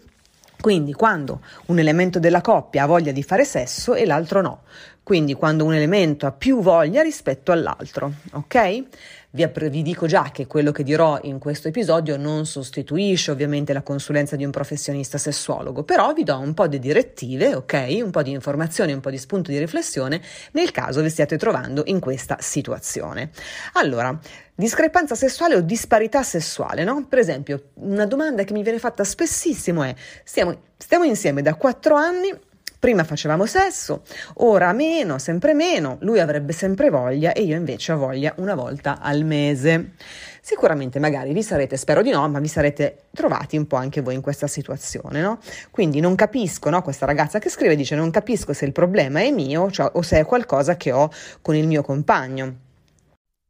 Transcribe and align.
Quindi 0.60 0.92
quando 0.92 1.40
un 1.66 1.78
elemento 1.78 2.18
della 2.18 2.42
coppia 2.42 2.82
ha 2.82 2.86
voglia 2.86 3.12
di 3.12 3.22
fare 3.22 3.46
sesso 3.46 3.94
e 3.94 4.04
l'altro 4.04 4.42
no. 4.42 4.62
Quindi 5.02 5.32
quando 5.32 5.64
un 5.64 5.74
elemento 5.74 6.26
ha 6.26 6.32
più 6.32 6.60
voglia 6.60 7.02
rispetto 7.02 7.50
all'altro, 7.50 8.12
ok? 8.32 8.84
Vi, 9.32 9.48
vi, 9.68 9.82
dico 9.82 10.08
già 10.08 10.30
che 10.32 10.48
quello 10.48 10.72
che 10.72 10.82
dirò 10.82 11.16
in 11.22 11.38
questo 11.38 11.68
episodio 11.68 12.16
non 12.16 12.46
sostituisce 12.46 13.30
ovviamente 13.30 13.72
la 13.72 13.82
consulenza 13.82 14.34
di 14.34 14.44
un 14.44 14.50
professionista 14.50 15.18
sessuologo, 15.18 15.84
però 15.84 16.12
vi 16.12 16.24
do 16.24 16.36
un 16.36 16.52
po' 16.52 16.66
di 16.66 16.80
direttive, 16.80 17.54
ok? 17.54 18.00
Un 18.02 18.10
po' 18.10 18.24
di 18.24 18.32
informazioni, 18.32 18.92
un 18.92 18.98
po' 18.98 19.10
di 19.10 19.18
spunto 19.18 19.52
di 19.52 19.58
riflessione 19.58 20.20
nel 20.50 20.72
caso 20.72 21.00
vi 21.00 21.10
stiate 21.10 21.38
trovando 21.38 21.82
in 21.86 22.00
questa 22.00 22.38
situazione. 22.40 23.30
Allora, 23.74 24.18
discrepanza 24.52 25.14
sessuale 25.14 25.54
o 25.54 25.60
disparità 25.60 26.24
sessuale, 26.24 26.82
no? 26.82 27.06
Per 27.08 27.20
esempio, 27.20 27.70
una 27.74 28.06
domanda 28.06 28.42
che 28.42 28.52
mi 28.52 28.64
viene 28.64 28.80
fatta 28.80 29.04
spessissimo 29.04 29.84
è: 29.84 29.94
stiamo, 30.24 30.60
stiamo 30.76 31.04
insieme 31.04 31.40
da 31.40 31.54
quattro 31.54 31.94
anni 31.94 32.36
Prima 32.80 33.04
facevamo 33.04 33.44
sesso, 33.44 34.04
ora 34.36 34.72
meno, 34.72 35.18
sempre 35.18 35.52
meno, 35.52 35.98
lui 36.00 36.18
avrebbe 36.18 36.52
sempre 36.52 36.88
voglia 36.88 37.34
e 37.34 37.42
io 37.42 37.54
invece 37.54 37.92
ho 37.92 37.98
voglia 37.98 38.32
una 38.38 38.54
volta 38.54 39.00
al 39.00 39.22
mese. 39.22 39.96
Sicuramente 40.40 40.98
magari 40.98 41.34
vi 41.34 41.42
sarete, 41.42 41.76
spero 41.76 42.00
di 42.00 42.08
no, 42.08 42.26
ma 42.30 42.38
vi 42.38 42.48
sarete 42.48 43.08
trovati 43.12 43.58
un 43.58 43.66
po' 43.66 43.76
anche 43.76 44.00
voi 44.00 44.14
in 44.14 44.22
questa 44.22 44.46
situazione, 44.46 45.20
no? 45.20 45.40
Quindi 45.70 46.00
non 46.00 46.14
capisco, 46.14 46.70
no? 46.70 46.80
Questa 46.80 47.04
ragazza 47.04 47.38
che 47.38 47.50
scrive 47.50 47.76
dice 47.76 47.96
non 47.96 48.10
capisco 48.10 48.54
se 48.54 48.64
il 48.64 48.72
problema 48.72 49.20
è 49.20 49.30
mio 49.30 49.70
cioè, 49.70 49.90
o 49.92 50.00
se 50.00 50.18
è 50.18 50.24
qualcosa 50.24 50.78
che 50.78 50.90
ho 50.90 51.10
con 51.42 51.54
il 51.54 51.66
mio 51.66 51.82
compagno. 51.82 52.56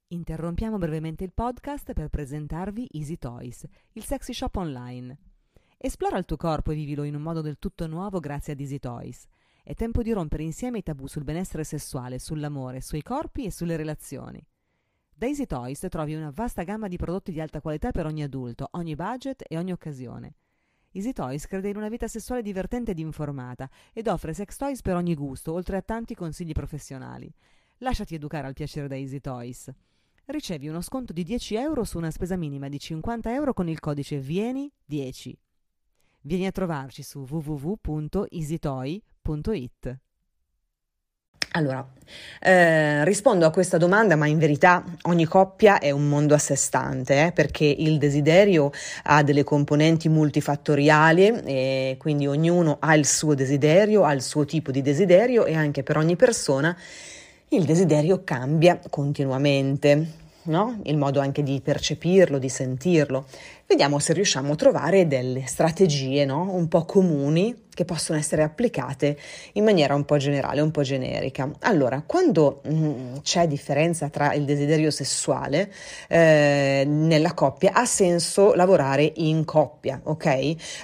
Interrompiamo 0.08 0.76
brevemente 0.76 1.22
il 1.22 1.30
podcast 1.32 1.92
per 1.92 2.08
presentarvi 2.08 2.88
Easy 2.94 3.16
Toys, 3.16 3.64
il 3.92 4.04
sexy 4.04 4.32
shop 4.32 4.56
online. 4.56 5.29
Esplora 5.82 6.18
il 6.18 6.26
tuo 6.26 6.36
corpo 6.36 6.72
e 6.72 6.74
vivilo 6.74 7.04
in 7.04 7.14
un 7.14 7.22
modo 7.22 7.40
del 7.40 7.58
tutto 7.58 7.86
nuovo 7.86 8.20
grazie 8.20 8.52
ad 8.52 8.60
Easy 8.60 8.78
Toys. 8.78 9.24
È 9.64 9.72
tempo 9.72 10.02
di 10.02 10.12
rompere 10.12 10.42
insieme 10.42 10.76
i 10.76 10.82
tabù 10.82 11.06
sul 11.06 11.24
benessere 11.24 11.64
sessuale, 11.64 12.18
sull'amore, 12.18 12.82
sui 12.82 13.00
corpi 13.00 13.46
e 13.46 13.50
sulle 13.50 13.76
relazioni. 13.76 14.46
Da 15.10 15.24
Easy 15.24 15.46
Toys 15.46 15.86
trovi 15.88 16.14
una 16.14 16.30
vasta 16.34 16.64
gamma 16.64 16.86
di 16.86 16.98
prodotti 16.98 17.32
di 17.32 17.40
alta 17.40 17.62
qualità 17.62 17.92
per 17.92 18.04
ogni 18.04 18.22
adulto, 18.22 18.68
ogni 18.72 18.94
budget 18.94 19.42
e 19.48 19.56
ogni 19.56 19.72
occasione. 19.72 20.34
Easy 20.92 21.14
Toys 21.14 21.46
crede 21.46 21.70
in 21.70 21.78
una 21.78 21.88
vita 21.88 22.08
sessuale 22.08 22.42
divertente 22.42 22.90
ed 22.90 22.98
informata 22.98 23.66
ed 23.94 24.06
offre 24.06 24.34
sex 24.34 24.56
toys 24.56 24.82
per 24.82 24.96
ogni 24.96 25.14
gusto, 25.14 25.54
oltre 25.54 25.78
a 25.78 25.82
tanti 25.82 26.14
consigli 26.14 26.52
professionali. 26.52 27.32
Lasciati 27.78 28.14
educare 28.14 28.46
al 28.46 28.52
piacere 28.52 28.86
da 28.86 28.96
Easy 28.96 29.20
Toys. 29.20 29.72
Ricevi 30.26 30.68
uno 30.68 30.82
sconto 30.82 31.14
di 31.14 31.22
10 31.22 31.54
euro 31.54 31.84
su 31.84 31.96
una 31.96 32.10
spesa 32.10 32.36
minima 32.36 32.68
di 32.68 32.78
50 32.78 33.32
euro 33.32 33.54
con 33.54 33.66
il 33.66 33.80
codice 33.80 34.20
VIENI10. 34.20 35.32
Vieni 36.22 36.46
a 36.46 36.52
trovarci 36.52 37.02
su 37.02 37.26
www.easytoy.it. 37.28 39.98
Allora, 41.52 41.84
eh, 42.40 43.04
rispondo 43.04 43.44
a 43.44 43.50
questa 43.50 43.76
domanda, 43.76 44.14
ma 44.14 44.26
in 44.26 44.38
verità 44.38 44.84
ogni 45.02 45.24
coppia 45.24 45.80
è 45.80 45.90
un 45.90 46.08
mondo 46.08 46.34
a 46.34 46.38
sé 46.38 46.54
stante, 46.54 47.26
eh, 47.26 47.32
perché 47.32 47.64
il 47.64 47.98
desiderio 47.98 48.70
ha 49.04 49.24
delle 49.24 49.42
componenti 49.42 50.08
multifattoriali 50.08 51.42
e 51.44 51.96
quindi 51.98 52.28
ognuno 52.28 52.76
ha 52.78 52.94
il 52.94 53.06
suo 53.06 53.34
desiderio, 53.34 54.04
ha 54.04 54.12
il 54.12 54.22
suo 54.22 54.44
tipo 54.44 54.70
di 54.70 54.82
desiderio 54.82 55.44
e 55.44 55.54
anche 55.54 55.82
per 55.82 55.96
ogni 55.96 56.14
persona 56.14 56.76
il 57.48 57.64
desiderio 57.64 58.22
cambia 58.22 58.78
continuamente 58.88 60.19
no? 60.44 60.80
il 60.84 60.96
modo 60.96 61.20
anche 61.20 61.42
di 61.42 61.60
percepirlo, 61.60 62.38
di 62.38 62.48
sentirlo. 62.48 63.26
Vediamo 63.66 63.98
se 63.98 64.12
riusciamo 64.12 64.52
a 64.52 64.56
trovare 64.56 65.06
delle 65.06 65.46
strategie 65.46 66.24
no? 66.24 66.52
un 66.52 66.66
po' 66.68 66.84
comuni 66.84 67.68
che 67.72 67.84
possono 67.84 68.18
essere 68.18 68.42
applicate 68.42 69.16
in 69.52 69.64
maniera 69.64 69.94
un 69.94 70.04
po' 70.04 70.16
generale, 70.16 70.60
un 70.60 70.70
po' 70.70 70.82
generica. 70.82 71.50
Allora, 71.60 72.02
quando 72.04 72.60
mh, 72.64 72.74
mm, 72.74 73.14
c'è 73.22 73.46
differenza 73.46 74.08
tra 74.08 74.34
il 74.34 74.44
desiderio 74.44 74.90
sessuale 74.90 75.72
eh, 76.08 76.84
nella 76.86 77.32
coppia, 77.32 77.72
ha 77.72 77.86
senso 77.86 78.54
lavorare 78.54 79.10
in 79.16 79.44
coppia, 79.44 80.00
ok? 80.02 80.26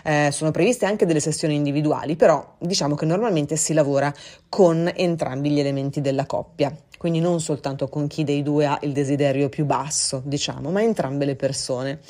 Eh, 0.04 0.28
sono 0.30 0.52
previste 0.52 0.86
anche 0.86 1.06
delle 1.06 1.20
sessioni 1.20 1.54
individuali, 1.54 2.16
però 2.16 2.54
diciamo 2.58 2.94
che 2.94 3.04
normalmente 3.04 3.56
si 3.56 3.74
lavora 3.74 4.10
con 4.48 4.90
entrambi 4.94 5.50
gli 5.50 5.58
elementi 5.58 6.00
della 6.00 6.24
coppia 6.24 6.74
quindi 7.06 7.22
non 7.22 7.40
soltanto 7.40 7.86
con 7.86 8.08
chi 8.08 8.24
dei 8.24 8.42
due 8.42 8.66
ha 8.66 8.76
il 8.82 8.90
desiderio 8.90 9.48
più 9.48 9.64
basso, 9.64 10.22
diciamo, 10.24 10.72
ma 10.72 10.82
entrambe 10.82 11.24
le 11.24 11.36
persone. 11.36 12.00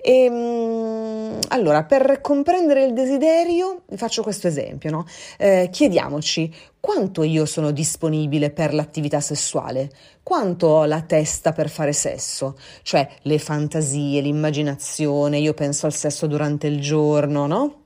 E, 0.00 0.24
ehm, 0.24 1.38
allora, 1.48 1.84
per 1.84 2.22
comprendere 2.22 2.86
il 2.86 2.94
desiderio, 2.94 3.82
faccio 3.96 4.22
questo 4.22 4.46
esempio, 4.46 4.90
no? 4.90 5.04
eh, 5.36 5.68
chiediamoci 5.70 6.50
quanto 6.80 7.24
io 7.24 7.44
sono 7.44 7.72
disponibile 7.72 8.48
per 8.48 8.72
l'attività 8.72 9.20
sessuale, 9.20 9.90
quanto 10.22 10.68
ho 10.68 10.84
la 10.86 11.02
testa 11.02 11.52
per 11.52 11.68
fare 11.68 11.92
sesso, 11.92 12.56
cioè 12.80 13.06
le 13.24 13.38
fantasie, 13.38 14.22
l'immaginazione, 14.22 15.36
io 15.36 15.52
penso 15.52 15.84
al 15.84 15.92
sesso 15.92 16.26
durante 16.26 16.68
il 16.68 16.80
giorno, 16.80 17.46
no? 17.46 17.77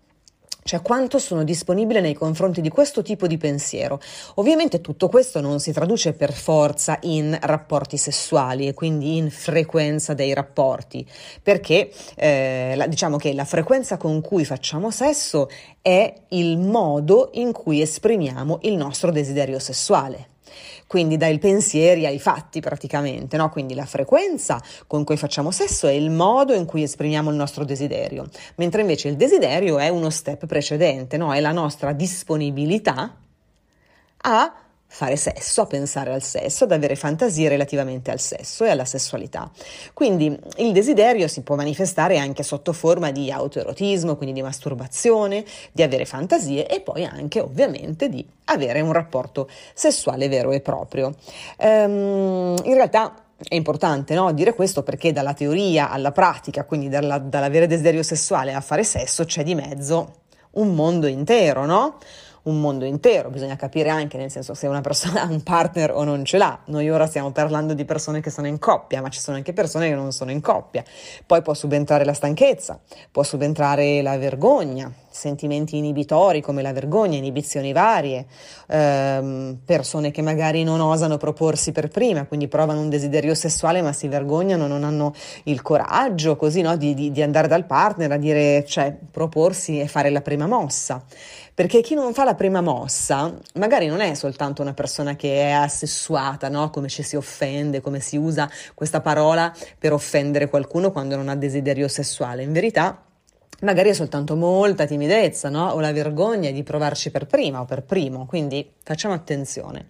Cioè 0.65 0.81
quanto 0.81 1.19
sono 1.19 1.45
disponibile 1.45 2.01
nei 2.01 2.15
confronti 2.15 2.61
di 2.61 2.69
questo 2.69 3.03
tipo 3.03 3.27
di 3.27 3.37
pensiero. 3.37 4.01
Ovviamente 4.37 4.81
tutto 4.81 5.09
questo 5.09 5.41
non 5.41 5.59
si 5.61 5.73
traduce 5.73 6.13
per 6.13 6.33
forza 6.33 6.99
in 7.03 7.37
rapporti 7.41 7.97
sessuali 7.97 8.69
e 8.69 8.75
quindi 8.75 9.17
in 9.17 9.31
frequenza 9.31 10.15
dei 10.15 10.33
rapporti, 10.35 11.07
perché 11.43 11.91
eh, 12.15 12.75
la, 12.77 12.87
diciamo 12.87 13.17
che 13.17 13.33
la 13.35 13.45
frequenza 13.45 13.97
con 13.97 14.21
cui 14.21 14.45
facciamo 14.45 14.91
sesso 14.91 15.49
è 15.81 16.13
il 16.29 16.59
modo 16.59 17.31
in 17.35 17.53
cui 17.53 17.81
esprimiamo 17.81 18.61
il 18.63 18.77
nostro 18.77 19.11
desiderio 19.11 19.59
sessuale 19.59 20.31
quindi 20.87 21.17
dai 21.17 21.39
pensieri 21.39 22.07
ai 22.07 22.19
fatti 22.19 22.61
praticamente, 22.61 23.37
no? 23.37 23.49
Quindi 23.51 23.75
la 23.75 23.87
frequenza 23.87 24.63
con 24.87 25.05
cui 25.05 25.17
facciamo 25.17 25.51
sesso 25.51 25.87
è 25.87 25.93
il 25.93 26.11
modo 26.11 26.55
in 26.55 26.65
cui 26.65 26.83
esprimiamo 26.83 27.31
il 27.31 27.37
nostro 27.37 27.65
desiderio, 27.65 28.29
mentre 28.57 28.81
invece 28.81 29.09
il 29.09 29.17
desiderio 29.17 29.79
è 29.79 29.89
uno 29.89 30.11
step 30.11 30.47
precedente, 30.47 31.17
no? 31.17 31.33
È 31.33 31.41
la 31.41 31.53
nostra 31.53 31.93
disponibilità 31.93 33.17
a 34.25 34.62
fare 34.95 35.17
sesso, 35.17 35.63
a 35.63 35.67
pensare 35.67 36.13
al 36.13 36.23
sesso, 36.23 36.65
ad 36.65 36.73
avere 36.73 36.97
fantasie 36.97 37.49
relativamente 37.49 38.11
al 38.11 38.21
sesso 38.21 38.65
e 38.65 38.69
alla 38.69 38.85
sessualità. 38.85 39.51
Quindi 39.95 40.39
il 40.57 40.73
desiderio 40.73 41.29
si 41.29 41.41
può 41.41 41.57
manifestare 41.57 42.19
anche 42.19 42.43
sotto 42.43 42.75
forma 42.75 43.11
di 43.11 43.31
autoerotismo, 43.31 44.17
quindi 44.17 44.35
di 44.35 44.43
masturbazione, 44.43 45.47
di 45.73 45.83
avere 45.83 46.05
fantasie 46.05 46.67
e 46.69 46.81
poi 46.81 47.07
anche 47.07 47.41
ovviamente 47.41 48.11
di 48.11 48.25
avere 48.45 48.83
un 48.83 48.93
rapporto 48.93 49.49
sessuale 49.73 50.29
vero 50.29 50.53
e 50.53 50.61
proprio. 50.61 51.15
Um, 51.57 52.55
in 52.65 52.75
realtà 52.75 53.15
è 53.49 53.55
importante 53.55 54.15
no? 54.15 54.31
dire 54.33 54.55
questo 54.55 54.83
perché 54.83 55.11
dalla 55.11 55.33
teoria 55.33 55.89
alla 55.89 56.13
pratica, 56.13 56.65
quindi 56.65 56.91
dalla, 56.91 57.17
dall'avere 57.17 57.67
desiderio 57.67 58.03
sessuale 58.03 58.53
a 58.53 58.61
fare 58.61 58.85
sesso, 58.85 59.25
c'è 59.25 59.43
di 59.43 59.55
mezzo 59.55 60.17
un 60.53 60.75
mondo 60.75 61.07
intero, 61.07 61.65
no? 61.65 61.97
Un 62.45 62.61
mondo 62.61 62.85
intero, 62.85 63.31
bisogna 63.31 63.57
capire 63.57 63.89
anche 63.89 64.17
nel 64.17 64.31
senso 64.31 64.55
se 64.55 64.67
una 64.67 64.81
persona 64.81 65.23
ha 65.23 65.27
un 65.31 65.43
partner 65.43 65.93
o 65.93 66.05
non 66.05 66.25
ce 66.25 66.39
l'ha. 66.39 66.59
Noi 66.67 66.91
ora 66.91 67.07
stiamo 67.07 67.31
parlando 67.31 67.75
di 67.75 67.85
persone 67.85 68.21
che 68.21 68.31
sono 68.31 68.47
in 68.47 68.59
coppia, 68.59 69.01
ma 69.01 69.09
ci 69.09 69.21
sono 69.21 69.37
anche 69.37 69.53
persone 69.53 69.89
che 69.89 69.95
non 69.95 70.13
sono 70.13 70.31
in 70.31 70.41
coppia. 70.41 70.83
Poi 71.27 71.43
può 71.43 71.55
subentrare 71.55 72.05
la 72.05 72.15
stanchezza, 72.15 72.81
può 73.11 73.23
subentrare 73.23 74.03
la 74.03 74.17
vergogna, 74.19 74.93
sentimenti 75.13 75.77
inibitori 75.77 76.41
come 76.41 76.63
la 76.63 76.73
vergogna, 76.73 77.17
inibizioni 77.17 77.73
varie, 77.73 78.27
ehm, 78.67 79.59
persone 79.65 80.11
che 80.11 80.23
magari 80.23 80.65
non 80.65 80.81
osano 80.81 81.19
proporsi 81.19 81.71
per 81.71 81.89
prima, 81.89 82.27
quindi 82.27 82.49
provano 82.49 82.81
un 82.81 82.89
desiderio 82.89 83.35
sessuale 83.35 83.83
ma 83.83 83.93
si 83.93 84.09
vergognano, 84.09 84.67
non 84.67 84.85
hanno 84.85 85.15
il 85.45 85.63
coraggio 85.63 86.37
così 86.37 86.63
no, 86.63 86.77
di, 86.77 86.95
di, 86.95 87.13
di 87.13 87.23
andare 87.23 87.47
dal 87.47 87.67
partner 87.67 88.13
a 88.13 88.17
dire, 88.17 88.65
cioè 88.67 88.97
proporsi 89.11 89.79
e 89.79 89.87
fare 89.87 90.11
la 90.11 90.23
prima 90.23 90.47
mossa. 90.47 91.05
Perché 91.55 91.83
chi 91.83 91.95
non 91.95 92.15
fa 92.15 92.25
la 92.25 92.35
prima 92.35 92.63
mossa 92.63 93.35
magari 93.55 93.87
non 93.87 94.01
è 94.01 94.15
soltanto 94.15 94.63
una 94.63 94.73
persona 94.73 95.17
che 95.17 95.43
è 95.43 95.51
assessuata, 95.51 96.49
no? 96.49 96.71
come 96.71 96.89
ci 96.89 97.03
si 97.03 97.15
offende, 97.15 97.83
come 97.83 98.01
si 98.01 98.17
usa 98.17 98.51
questa 98.75 99.03
parola 99.03 99.53
per 99.79 99.93
offendere 99.93 100.49
qualcuno 100.49 100.93
quando 100.93 101.15
non 101.17 101.29
ha 101.29 101.37
desiderio 101.37 101.89
sessuale. 101.89 102.43
In 102.43 102.53
verità 102.53 103.03
magari 103.63 103.91
è 103.91 103.93
soltanto 103.93 104.35
molta 104.35 104.87
timidezza, 104.87 105.49
no? 105.49 105.69
O 105.71 105.81
la 105.81 105.93
vergogna 105.93 106.51
di 106.51 106.63
provarci 106.63 107.11
per 107.11 107.27
prima 107.27 107.61
o 107.61 107.65
per 107.65 107.83
primo, 107.83 108.27
quindi 108.27 108.73
facciamo 108.83 109.15
attenzione. 109.15 109.89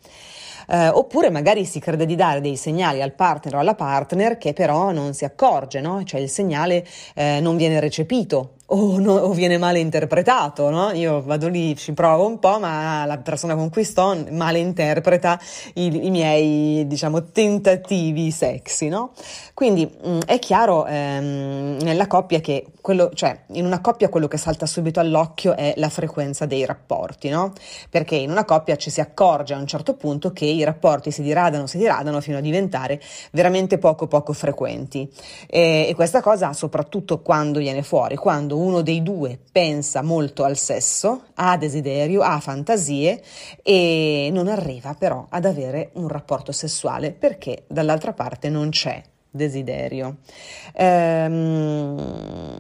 Eh, 0.69 0.89
oppure 0.89 1.31
magari 1.31 1.65
si 1.65 1.81
crede 1.81 2.07
di 2.07 2.15
dare 2.15 2.41
dei 2.41 2.57
segnali 2.57 3.03
al 3.03 3.15
partner 3.15 3.57
o 3.57 3.59
alla 3.59 3.75
partner 3.75 4.39
che 4.39 4.53
però 4.53 4.93
non 4.93 5.13
si 5.13 5.25
accorge, 5.25 5.81
no? 5.81 6.03
Cioè 6.05 6.21
il 6.21 6.29
segnale 6.29 6.87
eh, 7.15 7.41
non 7.41 7.57
viene 7.57 7.81
recepito 7.81 8.55
o, 8.75 8.99
no, 8.99 9.15
o, 9.15 9.33
viene 9.33 9.59
male 9.59 9.79
interpretato, 9.79 10.71
no? 10.71 10.93
Io 10.93 11.23
vado 11.23 11.49
lì, 11.49 11.77
ci 11.77 11.93
provo 11.93 12.27
un 12.27 12.39
po', 12.39 12.59
ma 12.59 13.05
la 13.05 13.19
persona 13.19 13.55
con 13.55 13.69
cui 13.69 13.85
sto 13.85 14.17
male 14.31 14.59
interpreta 14.59 15.39
i, 15.75 16.07
i 16.07 16.11
miei, 16.11 16.87
diciamo, 16.87 17.31
tentativi 17.31 18.31
sexy, 18.31 18.89
no? 18.89 19.13
Quindi 19.55 19.85
mh, 19.87 20.11
mm, 20.11 20.21
è 20.27 20.39
chiaro 20.39 20.87
ehm, 20.87 21.79
nella 21.83 22.07
coppia 22.07 22.41
che 22.41 22.67
quello, 22.81 23.11
cioè 23.15 23.43
in 23.53 23.67
una 23.67 23.81
coppia 23.81 24.09
quello 24.09 24.27
che 24.27 24.39
salta 24.39 24.67
subito 24.67 25.01
all'occhio 25.01 25.55
è 25.55 25.75
la 25.77 25.89
frequenza 25.89 26.47
dei 26.47 26.65
rapporti, 26.65 27.29
no? 27.29 27.53
Perché 27.91 28.17
in 28.17 28.31
una 28.31 28.45
coppia 28.45 28.77
ci 28.77 28.91
si 28.91 29.01
accorge 29.01 29.55
a 29.55 29.59
un 29.59 29.67
certo 29.67 29.95
punto 29.95 30.33
che 30.33 30.47
i 30.47 30.65
rapporti 30.65 31.11
si 31.11 31.23
diradano, 31.23 31.67
si 31.67 31.77
diradano 31.77 32.21
fino 32.21 32.39
a 32.39 32.41
diventare 32.41 33.01
veramente 33.33 33.79
poco 33.79 34.07
poco 34.07 34.33
frequenti. 34.33 35.09
E, 35.47 35.87
e 35.89 35.95
questa 35.95 36.23
cosa 36.23 36.53
soprattutto 36.55 37.21
quando 37.21 37.59
viene 37.59 37.83
fuori, 37.83 38.17
quando 38.17 38.62
uno 38.63 38.83
dei 38.83 39.03
due 39.03 39.39
pensa 39.51 40.03
molto 40.03 40.45
al 40.45 40.57
sesso, 40.57 41.25
ha 41.35 41.57
desiderio, 41.57 42.23
ha 42.23 42.41
fantasie 42.41 43.23
e 43.63 44.31
non 44.33 44.49
arriva 44.49 44.95
però 44.95 45.27
ad 45.29 45.45
avere 45.45 45.91
un 45.95 46.09
rapporto 46.09 46.53
sessuale 46.53 47.13
perché 47.13 47.65
dall'altra 47.67 48.13
parte 48.13 48.49
non 48.49 48.71
c'è 48.71 49.03
desiderio. 49.33 50.19
Ehm, 50.75 52.59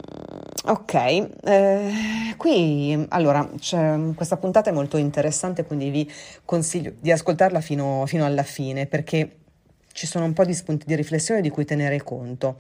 ok, 0.65 0.95
eh, 0.95 2.35
qui 2.37 3.07
allora 3.11 3.49
questa 4.15 4.37
puntata 4.39 4.71
è 4.71 4.73
molto 4.73 4.97
interessante, 4.97 5.65
quindi 5.65 5.91
vi 5.91 6.11
consiglio 6.45 6.93
di 6.99 7.13
ascoltarla 7.13 7.61
fino, 7.61 8.05
fino 8.07 8.25
alla 8.25 8.43
fine 8.43 8.87
perché 8.87 9.37
ci 9.93 10.07
sono 10.07 10.25
un 10.25 10.33
po' 10.33 10.45
di 10.45 10.55
spunti 10.55 10.87
di 10.87 10.95
riflessione 10.95 11.41
di 11.41 11.51
cui 11.51 11.65
tenere 11.65 12.03
conto. 12.03 12.59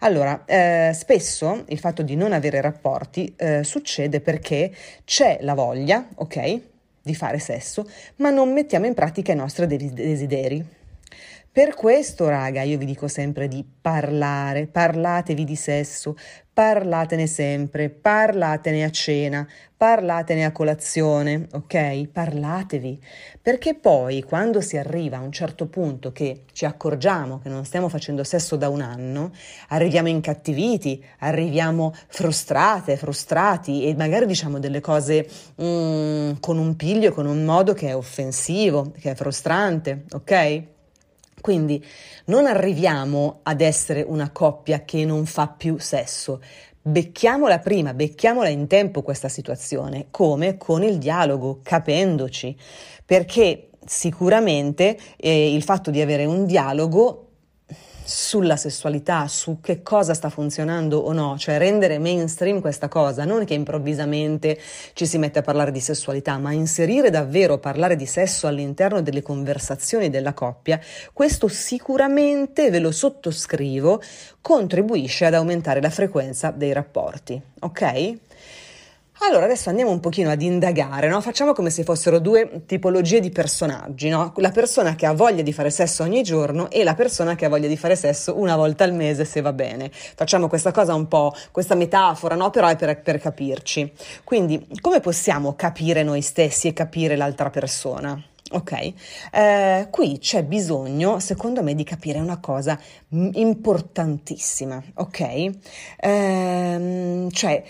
Allora, 0.00 0.44
eh, 0.44 0.92
spesso 0.94 1.64
il 1.68 1.78
fatto 1.78 2.02
di 2.02 2.16
non 2.16 2.32
avere 2.32 2.60
rapporti 2.60 3.32
eh, 3.36 3.62
succede 3.64 4.20
perché 4.20 4.74
c'è 5.04 5.38
la 5.42 5.54
voglia, 5.54 6.08
ok, 6.14 6.60
di 7.02 7.14
fare 7.14 7.38
sesso, 7.38 7.88
ma 8.16 8.30
non 8.30 8.52
mettiamo 8.52 8.86
in 8.86 8.94
pratica 8.94 9.32
i 9.32 9.36
nostri 9.36 9.66
desideri. 9.66 10.80
Per 11.52 11.74
questo, 11.74 12.28
raga, 12.28 12.62
io 12.62 12.78
vi 12.78 12.86
dico 12.86 13.08
sempre 13.08 13.46
di 13.46 13.62
parlare, 13.62 14.66
parlatevi 14.66 15.44
di 15.44 15.56
sesso, 15.56 16.16
parlatene 16.54 17.26
sempre, 17.26 17.88
parlatene 17.88 18.84
a 18.84 18.90
cena, 18.90 19.48
parlatene 19.74 20.44
a 20.44 20.52
colazione, 20.52 21.48
ok? 21.50 22.08
Parlatevi, 22.08 23.02
perché 23.40 23.74
poi 23.74 24.22
quando 24.22 24.60
si 24.60 24.76
arriva 24.76 25.16
a 25.16 25.20
un 25.22 25.32
certo 25.32 25.66
punto 25.66 26.12
che 26.12 26.44
ci 26.52 26.66
accorgiamo 26.66 27.40
che 27.40 27.48
non 27.48 27.64
stiamo 27.64 27.88
facendo 27.88 28.22
sesso 28.22 28.56
da 28.56 28.68
un 28.68 28.82
anno, 28.82 29.32
arriviamo 29.68 30.08
incattiviti, 30.08 31.02
arriviamo 31.20 31.94
frustrate, 32.08 32.98
frustrati 32.98 33.86
e 33.86 33.94
magari 33.94 34.26
diciamo 34.26 34.58
delle 34.58 34.80
cose 34.80 35.26
mm, 35.60 36.32
con 36.38 36.58
un 36.58 36.76
piglio, 36.76 37.12
con 37.12 37.26
un 37.26 37.44
modo 37.44 37.72
che 37.72 37.88
è 37.88 37.96
offensivo, 37.96 38.92
che 39.00 39.12
è 39.12 39.14
frustrante, 39.14 40.04
ok? 40.12 40.62
Quindi 41.42 41.84
non 42.26 42.46
arriviamo 42.46 43.40
ad 43.42 43.60
essere 43.60 44.00
una 44.06 44.30
coppia 44.30 44.84
che 44.84 45.04
non 45.04 45.26
fa 45.26 45.48
più 45.48 45.76
sesso. 45.76 46.40
Becchiamola 46.80 47.58
prima, 47.58 47.92
becchiamola 47.92 48.48
in 48.48 48.68
tempo 48.68 49.02
questa 49.02 49.28
situazione, 49.28 50.06
come? 50.10 50.56
Con 50.56 50.84
il 50.84 50.98
dialogo, 50.98 51.58
capendoci, 51.62 52.56
perché 53.04 53.70
sicuramente 53.84 54.96
eh, 55.16 55.52
il 55.52 55.64
fatto 55.64 55.90
di 55.90 56.00
avere 56.00 56.24
un 56.24 56.46
dialogo 56.46 57.31
sulla 58.04 58.56
sessualità, 58.56 59.26
su 59.28 59.60
che 59.60 59.82
cosa 59.82 60.14
sta 60.14 60.28
funzionando 60.28 60.98
o 60.98 61.12
no, 61.12 61.36
cioè 61.38 61.58
rendere 61.58 61.98
mainstream 61.98 62.60
questa 62.60 62.88
cosa, 62.88 63.24
non 63.24 63.44
che 63.44 63.54
improvvisamente 63.54 64.58
ci 64.92 65.06
si 65.06 65.18
mette 65.18 65.40
a 65.40 65.42
parlare 65.42 65.72
di 65.72 65.80
sessualità, 65.80 66.38
ma 66.38 66.52
inserire 66.52 67.10
davvero 67.10 67.58
parlare 67.58 67.96
di 67.96 68.06
sesso 68.06 68.46
all'interno 68.46 69.02
delle 69.02 69.22
conversazioni 69.22 70.10
della 70.10 70.34
coppia, 70.34 70.80
questo 71.12 71.48
sicuramente, 71.48 72.70
ve 72.70 72.78
lo 72.78 72.90
sottoscrivo, 72.90 74.02
contribuisce 74.40 75.26
ad 75.26 75.34
aumentare 75.34 75.80
la 75.80 75.90
frequenza 75.90 76.50
dei 76.50 76.72
rapporti, 76.72 77.40
ok? 77.60 78.18
Allora, 79.24 79.44
adesso 79.44 79.68
andiamo 79.68 79.92
un 79.92 80.00
pochino 80.00 80.30
ad 80.30 80.42
indagare, 80.42 81.06
no? 81.06 81.20
Facciamo 81.20 81.52
come 81.52 81.70
se 81.70 81.84
fossero 81.84 82.18
due 82.18 82.64
tipologie 82.66 83.20
di 83.20 83.30
personaggi, 83.30 84.08
no? 84.08 84.32
La 84.38 84.50
persona 84.50 84.96
che 84.96 85.06
ha 85.06 85.12
voglia 85.12 85.42
di 85.42 85.52
fare 85.52 85.70
sesso 85.70 86.02
ogni 86.02 86.24
giorno 86.24 86.68
e 86.70 86.82
la 86.82 86.94
persona 86.94 87.36
che 87.36 87.44
ha 87.44 87.48
voglia 87.48 87.68
di 87.68 87.76
fare 87.76 87.94
sesso 87.94 88.36
una 88.36 88.56
volta 88.56 88.82
al 88.82 88.92
mese, 88.92 89.24
se 89.24 89.40
va 89.40 89.52
bene. 89.52 89.90
Facciamo 89.92 90.48
questa 90.48 90.72
cosa 90.72 90.94
un 90.94 91.06
po', 91.06 91.32
questa 91.52 91.76
metafora, 91.76 92.34
no? 92.34 92.50
Però 92.50 92.66
è 92.66 92.74
per, 92.74 93.00
per 93.00 93.20
capirci. 93.20 93.92
Quindi, 94.24 94.66
come 94.80 94.98
possiamo 94.98 95.54
capire 95.54 96.02
noi 96.02 96.20
stessi 96.20 96.66
e 96.66 96.72
capire 96.72 97.14
l'altra 97.14 97.48
persona? 97.48 98.20
Ok, 98.50 98.92
eh, 99.32 99.86
qui 99.88 100.18
c'è 100.18 100.42
bisogno, 100.42 101.20
secondo 101.20 101.62
me, 101.62 101.74
di 101.74 101.84
capire 101.84 102.18
una 102.18 102.38
cosa 102.38 102.78
importantissima, 103.08 104.82
ok? 104.94 105.50
Eh, 106.00 107.26
cioè, 107.30 107.62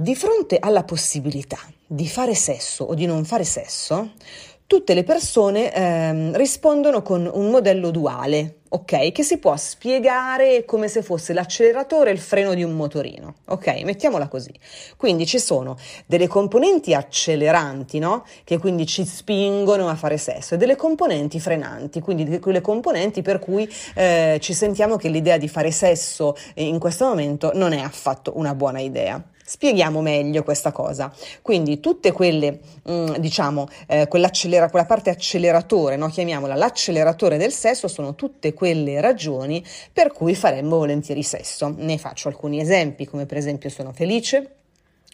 di 0.00 0.14
fronte 0.14 0.56
alla 0.58 0.82
possibilità 0.82 1.58
di 1.86 2.08
fare 2.08 2.34
sesso 2.34 2.84
o 2.84 2.94
di 2.94 3.04
non 3.04 3.26
fare 3.26 3.44
sesso, 3.44 4.12
tutte 4.66 4.94
le 4.94 5.04
persone 5.04 5.74
ehm, 5.74 6.36
rispondono 6.36 7.02
con 7.02 7.28
un 7.30 7.50
modello 7.50 7.90
duale, 7.90 8.60
ok? 8.70 9.12
Che 9.12 9.22
si 9.22 9.36
può 9.36 9.54
spiegare 9.58 10.64
come 10.64 10.88
se 10.88 11.02
fosse 11.02 11.34
l'acceleratore 11.34 12.08
e 12.08 12.12
il 12.14 12.18
freno 12.18 12.54
di 12.54 12.62
un 12.62 12.72
motorino, 12.76 13.34
ok? 13.48 13.82
Mettiamola 13.82 14.28
così. 14.28 14.54
Quindi 14.96 15.26
ci 15.26 15.38
sono 15.38 15.76
delle 16.06 16.28
componenti 16.28 16.94
acceleranti, 16.94 17.98
no? 17.98 18.24
Che 18.44 18.58
quindi 18.58 18.86
ci 18.86 19.04
spingono 19.04 19.88
a 19.88 19.96
fare 19.96 20.16
sesso, 20.16 20.54
e 20.54 20.56
delle 20.56 20.76
componenti 20.76 21.40
frenanti, 21.40 22.00
quindi 22.00 22.38
quelle 22.38 22.62
componenti 22.62 23.20
per 23.20 23.38
cui 23.38 23.70
eh, 23.96 24.38
ci 24.40 24.54
sentiamo 24.54 24.96
che 24.96 25.10
l'idea 25.10 25.36
di 25.36 25.48
fare 25.48 25.72
sesso 25.72 26.34
in 26.54 26.78
questo 26.78 27.04
momento 27.04 27.50
non 27.52 27.72
è 27.72 27.80
affatto 27.80 28.32
una 28.36 28.54
buona 28.54 28.78
idea. 28.78 29.22
Spieghiamo 29.50 30.00
meglio 30.00 30.44
questa 30.44 30.70
cosa. 30.70 31.12
Quindi 31.42 31.80
tutte 31.80 32.12
quelle, 32.12 32.60
mm, 32.88 33.16
diciamo, 33.16 33.66
eh, 33.88 34.06
quella 34.06 34.30
parte 34.86 35.10
acceleratore, 35.10 35.96
no? 35.96 36.06
chiamiamola 36.06 36.54
l'acceleratore 36.54 37.36
del 37.36 37.50
sesso, 37.50 37.88
sono 37.88 38.14
tutte 38.14 38.54
quelle 38.54 39.00
ragioni 39.00 39.60
per 39.92 40.12
cui 40.12 40.36
faremmo 40.36 40.76
volentieri 40.76 41.24
sesso. 41.24 41.74
Ne 41.76 41.98
faccio 41.98 42.28
alcuni 42.28 42.60
esempi, 42.60 43.06
come 43.06 43.26
per 43.26 43.38
esempio 43.38 43.70
sono 43.70 43.90
felice, 43.92 44.54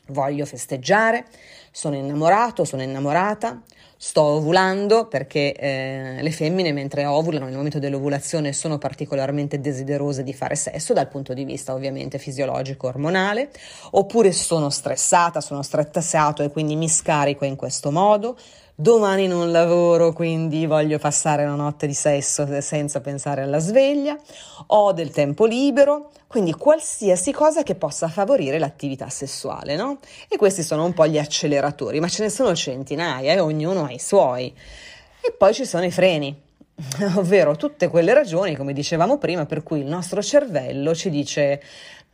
voglio 0.08 0.44
festeggiare, 0.44 1.24
sono 1.70 1.96
innamorato, 1.96 2.66
sono 2.66 2.82
innamorata, 2.82 3.62
sto 3.98 4.22
ovulando 4.22 5.06
perché 5.06 5.54
eh, 5.54 6.18
le 6.20 6.30
femmine 6.30 6.72
mentre 6.72 7.06
ovulano 7.06 7.46
nel 7.46 7.54
momento 7.54 7.78
dell'ovulazione 7.78 8.52
sono 8.52 8.76
particolarmente 8.78 9.60
desiderose 9.60 10.22
di 10.22 10.34
fare 10.34 10.54
sesso 10.54 10.92
dal 10.92 11.08
punto 11.08 11.32
di 11.32 11.44
vista 11.44 11.72
ovviamente 11.72 12.18
fisiologico 12.18 12.88
ormonale 12.88 13.50
oppure 13.92 14.32
sono 14.32 14.68
stressata, 14.68 15.40
sono 15.40 15.62
stressato 15.62 16.42
e 16.42 16.50
quindi 16.50 16.76
mi 16.76 16.88
scarico 16.88 17.44
in 17.44 17.56
questo 17.56 17.90
modo 17.90 18.36
domani 18.78 19.26
non 19.26 19.50
lavoro, 19.50 20.12
quindi 20.12 20.66
voglio 20.66 20.99
passare 20.99 21.45
una 21.45 21.54
notte 21.54 21.87
di 21.87 21.95
sesso 21.95 22.47
senza 22.61 23.00
pensare 23.00 23.40
alla 23.40 23.59
sveglia, 23.59 24.16
ho 24.68 24.92
del 24.92 25.11
tempo 25.11 25.47
libero, 25.47 26.11
quindi 26.26 26.52
qualsiasi 26.52 27.33
cosa 27.33 27.62
che 27.62 27.75
possa 27.75 28.09
favorire 28.09 28.59
l'attività 28.59 29.09
sessuale, 29.09 29.76
no? 29.76 29.99
E 30.28 30.37
questi 30.37 30.62
sono 30.62 30.85
un 30.85 30.92
po' 30.92 31.06
gli 31.06 31.18
acceleratori, 31.18 31.99
ma 32.00 32.09
ce 32.09 32.23
ne 32.23 32.28
sono 32.28 32.54
centinaia 32.54 33.33
e 33.33 33.40
ognuno 33.40 33.85
ha 33.85 33.90
i 33.92 33.99
suoi. 33.99 34.54
E 35.23 35.33
poi 35.33 35.54
ci 35.54 35.64
sono 35.64 35.85
i 35.85 35.90
freni, 35.90 36.45
ovvero 37.16 37.56
tutte 37.56 37.88
quelle 37.88 38.12
ragioni, 38.12 38.54
come 38.54 38.73
dicevamo 38.73 39.18
prima, 39.18 39.47
per 39.47 39.62
cui 39.62 39.80
il 39.80 39.87
nostro 39.87 40.23
cervello 40.23 40.95
ci 40.95 41.09
dice 41.11 41.62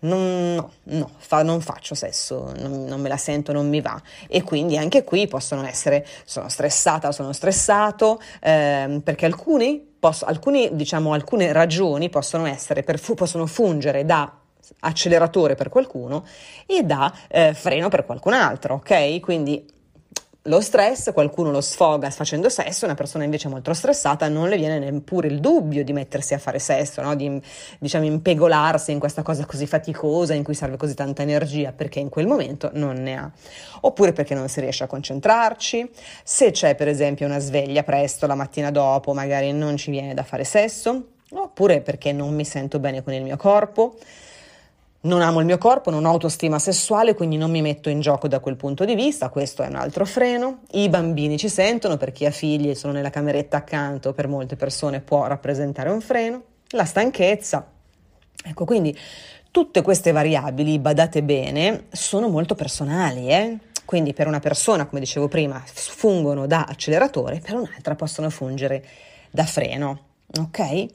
non, 0.01 0.55
no, 0.55 0.73
no 0.85 1.11
fa, 1.17 1.43
non 1.43 1.61
faccio 1.61 1.95
sesso, 1.95 2.53
non, 2.59 2.85
non, 2.85 3.01
me 3.01 3.09
la 3.09 3.17
sento, 3.17 3.53
non 3.53 3.69
mi 3.69 3.81
va. 3.81 4.01
E 4.29 4.43
quindi 4.43 4.77
anche 4.77 5.05
qui 5.05 5.27
possono 5.27 5.67
essere, 5.67 6.07
sono 6.25 6.49
stressata 6.49 7.13
sono 7.13 7.33
stressato, 7.33 8.21
eh, 8.41 9.01
perché 9.03 9.27
alcuni, 9.27 9.95
posso, 9.99 10.25
alcuni, 10.25 10.71
diciamo, 10.73 11.13
alcune 11.13 11.53
ragioni 11.53 12.09
possono 12.09 12.47
essere, 12.47 12.83
per, 12.83 13.01
possono 13.15 13.47
fungere 13.47 14.05
da 14.05 14.39
acceleratore 14.81 15.55
per 15.55 15.69
qualcuno 15.69 16.25
e 16.67 16.83
da 16.83 17.13
eh, 17.29 17.53
freno 17.53 17.89
per 17.89 18.05
qualcun 18.05 18.33
altro, 18.33 18.75
ok? 18.75 19.21
Quindi 19.21 19.67
lo 20.47 20.61
stress, 20.61 21.13
qualcuno 21.13 21.53
lo 21.53 21.61
sfoga 21.61 22.11
facendo 22.11 22.49
sesso, 22.49 22.85
una 22.85 22.95
persona 22.95 23.23
invece 23.23 23.49
molto 23.49 23.73
stressata 23.73 24.29
non 24.29 24.49
le 24.49 24.57
viene 24.57 24.79
neppure 24.81 25.29
il 25.29 25.39
dubbio 25.39 25.85
di 25.85 25.93
mettersi 25.93 26.35
a 26.35 26.39
fare 26.39 26.59
sesso, 26.59 27.01
no? 27.01 27.15
di 27.15 27.41
diciamo 27.79 28.05
impegolarsi 28.05 28.91
in 28.91 28.99
questa 28.99 29.23
cosa 29.23 29.47
così 29.47 29.67
faticosa 29.67 30.35
in 30.35 30.43
cui 30.43 30.55
serve 30.55 30.77
così 30.77 30.95
tanta 30.95 31.23
energia 31.23 31.71
perché 31.71 32.01
in 32.01 32.09
quel 32.09 32.27
momento 32.27 32.71
non 32.73 32.97
ne 32.97 33.17
ha. 33.17 33.31
Oppure 33.83 34.13
perché 34.13 34.35
non 34.35 34.49
si 34.49 34.61
riesce 34.61 34.83
a 34.83 34.89
concentrarci, 34.89 35.89
se 36.25 36.51
c'è 36.51 36.75
per 36.75 36.89
esempio 36.89 37.27
una 37.27 37.39
sveglia 37.39 37.85
presto 37.85 38.27
la 38.27 38.35
mattina 38.35 38.73
dopo, 38.73 39.15
magari 39.15 39.53
non 39.53 39.77
ci 39.77 39.93
viene 39.93 40.13
da 40.13 40.25
fare 40.25 40.43
sesso, 40.43 41.11
oppure 41.31 41.83
perché 41.83 42.13
non 42.13 42.35
mi 42.35 42.45
sento 42.45 42.81
bene 42.81 43.05
con 43.05 43.13
il 43.13 43.23
mio 43.23 43.37
corpo 43.37 43.95
non 45.03 45.21
amo 45.21 45.41
il 45.41 45.47
mio 45.47 45.59
corpo, 45.59 45.91
non 45.91 46.05
ho 46.05 46.11
autostima 46.11 46.59
sessuale, 46.59 47.15
quindi 47.15 47.37
non 47.37 47.51
mi 47.51 47.61
metto 47.61 47.89
in 47.89 48.01
gioco 48.01 48.29
da 48.29 48.39
quel 48.41 48.57
punto 48.57 48.85
di 48.85 48.95
vista, 48.95 49.31
questo 49.31 49.63
è 49.63 49.69
un 49.69 49.75
altro 49.75 50.05
freno. 50.05 50.61
I 50.73 50.89
bambini 50.89 51.39
ci 51.39 51.49
sentono, 51.49 51.97
per 51.97 52.13
chi 52.13 52.25
ha 52.25 52.31
figli 52.31 52.71
e 52.71 52.75
sono 52.75 52.93
nella 52.93 53.11
cameretta 53.11 53.57
accanto, 53.57 54.13
per 54.13 54.29
molte 54.29 54.57
persone 54.57 55.01
può 55.01 55.27
rappresentare 55.27 55.91
un 55.91 56.01
freno. 56.01 56.43
La 56.69 56.85
stanchezza. 56.85 57.67
Ecco, 58.45 58.65
quindi 58.65 58.97
tutte 59.51 59.83
queste 59.83 60.13
variabili, 60.13 60.79
badate 60.79 61.23
bene, 61.23 61.87
sono 61.93 62.29
molto 62.29 62.55
personali, 62.55 63.29
eh? 63.29 63.59
Quindi 63.85 64.13
per 64.15 64.27
una 64.27 64.41
persona, 64.41 64.87
come 64.87 65.01
dicevo 65.01 65.27
prima, 65.29 65.63
fungono 65.67 66.47
da 66.47 66.65
acceleratore, 66.69 67.41
per 67.41 67.55
un'altra 67.55 67.97
possono 67.97 68.31
fungere 68.31 68.85
da 69.31 69.45
freno. 69.45 70.12
Ok? 70.39 70.87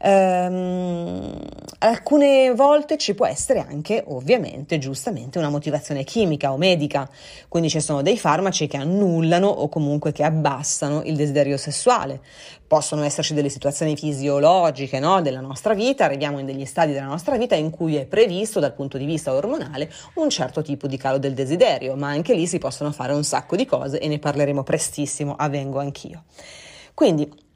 Um, 0.00 1.38
alcune 1.80 2.54
volte 2.54 2.96
ci 2.96 3.14
può 3.14 3.26
essere 3.26 3.58
anche, 3.58 4.02
ovviamente, 4.06 4.78
giustamente, 4.78 5.38
una 5.38 5.50
motivazione 5.50 6.04
chimica 6.04 6.52
o 6.52 6.56
medica, 6.56 7.08
quindi 7.48 7.68
ci 7.68 7.80
sono 7.80 8.00
dei 8.00 8.16
farmaci 8.16 8.66
che 8.66 8.78
annullano 8.78 9.46
o 9.46 9.68
comunque 9.68 10.12
che 10.12 10.22
abbassano 10.22 11.02
il 11.04 11.16
desiderio 11.16 11.58
sessuale. 11.58 12.20
Possono 12.66 13.02
esserci 13.02 13.34
delle 13.34 13.48
situazioni 13.50 13.96
fisiologiche 13.96 14.98
no, 15.00 15.20
della 15.20 15.40
nostra 15.40 15.74
vita, 15.74 16.04
arriviamo 16.04 16.38
in 16.38 16.46
degli 16.46 16.64
stadi 16.64 16.92
della 16.92 17.06
nostra 17.06 17.36
vita 17.36 17.54
in 17.54 17.70
cui 17.70 17.96
è 17.96 18.06
previsto 18.06 18.60
dal 18.60 18.74
punto 18.74 18.96
di 18.96 19.04
vista 19.04 19.34
ormonale 19.34 19.90
un 20.14 20.30
certo 20.30 20.62
tipo 20.62 20.86
di 20.86 20.96
calo 20.96 21.18
del 21.18 21.34
desiderio, 21.34 21.94
ma 21.96 22.08
anche 22.08 22.34
lì 22.34 22.46
si 22.46 22.58
possono 22.58 22.90
fare 22.92 23.12
un 23.12 23.24
sacco 23.24 23.56
di 23.56 23.66
cose 23.66 23.98
e 23.98 24.08
ne 24.08 24.18
parleremo 24.18 24.62
prestissimo, 24.62 25.34
avvengo 25.36 25.78
anch'io. 25.78 26.24
Quindi 26.94 27.46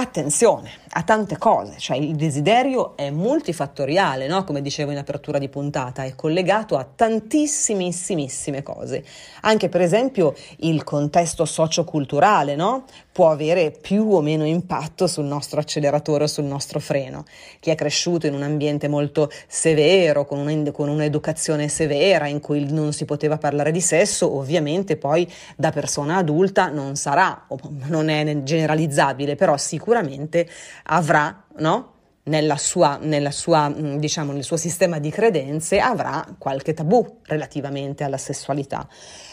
attenzione 0.00 0.70
a 0.98 1.02
tante 1.04 1.38
cose, 1.38 1.74
cioè 1.78 1.96
il 1.96 2.16
desiderio 2.16 2.96
è 2.96 3.10
multifattoriale, 3.10 4.26
no? 4.26 4.42
come 4.42 4.60
dicevo 4.60 4.90
in 4.90 4.98
apertura 4.98 5.38
di 5.38 5.48
puntata, 5.48 6.02
è 6.02 6.16
collegato 6.16 6.76
a 6.76 6.84
tantissimissime 6.92 8.64
cose. 8.64 9.04
Anche 9.42 9.68
per 9.68 9.80
esempio 9.80 10.34
il 10.58 10.82
contesto 10.82 11.44
socioculturale 11.44 12.56
no? 12.56 12.84
può 13.12 13.30
avere 13.30 13.70
più 13.70 14.12
o 14.12 14.20
meno 14.20 14.44
impatto 14.44 15.06
sul 15.06 15.24
nostro 15.24 15.60
acceleratore 15.60 16.24
o 16.24 16.26
sul 16.26 16.44
nostro 16.44 16.80
freno. 16.80 17.24
Chi 17.60 17.70
è 17.70 17.76
cresciuto 17.76 18.26
in 18.26 18.34
un 18.34 18.42
ambiente 18.42 18.88
molto 18.88 19.30
severo, 19.46 20.24
con, 20.24 20.38
una, 20.38 20.70
con 20.72 20.88
un'educazione 20.88 21.68
severa 21.68 22.26
in 22.26 22.40
cui 22.40 22.72
non 22.72 22.92
si 22.92 23.04
poteva 23.04 23.38
parlare 23.38 23.70
di 23.70 23.80
sesso, 23.80 24.36
ovviamente 24.36 24.96
poi 24.96 25.28
da 25.56 25.70
persona 25.70 26.16
adulta 26.16 26.70
non 26.70 26.96
sarà, 26.96 27.46
non 27.86 28.08
è 28.08 28.42
generalizzabile, 28.42 29.36
però 29.36 29.56
sicuramente 29.56 30.48
avrà, 30.90 31.44
no? 31.56 31.94
Nella 32.24 32.56
sua, 32.56 32.98
nella 33.00 33.30
sua, 33.30 33.68
mm, 33.68 33.96
diciamo, 33.96 34.32
nel 34.32 34.44
suo 34.44 34.56
sistema 34.56 34.98
di 34.98 35.10
credenze 35.10 35.80
avrà 35.80 36.26
qualche 36.36 36.74
tabù 36.74 37.20
relativamente 37.22 38.04
alla 38.04 38.18
sessualità. 38.18 38.86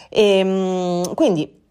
E, 0.10 0.38
ehm, 0.40 1.14
quindi 1.14 1.64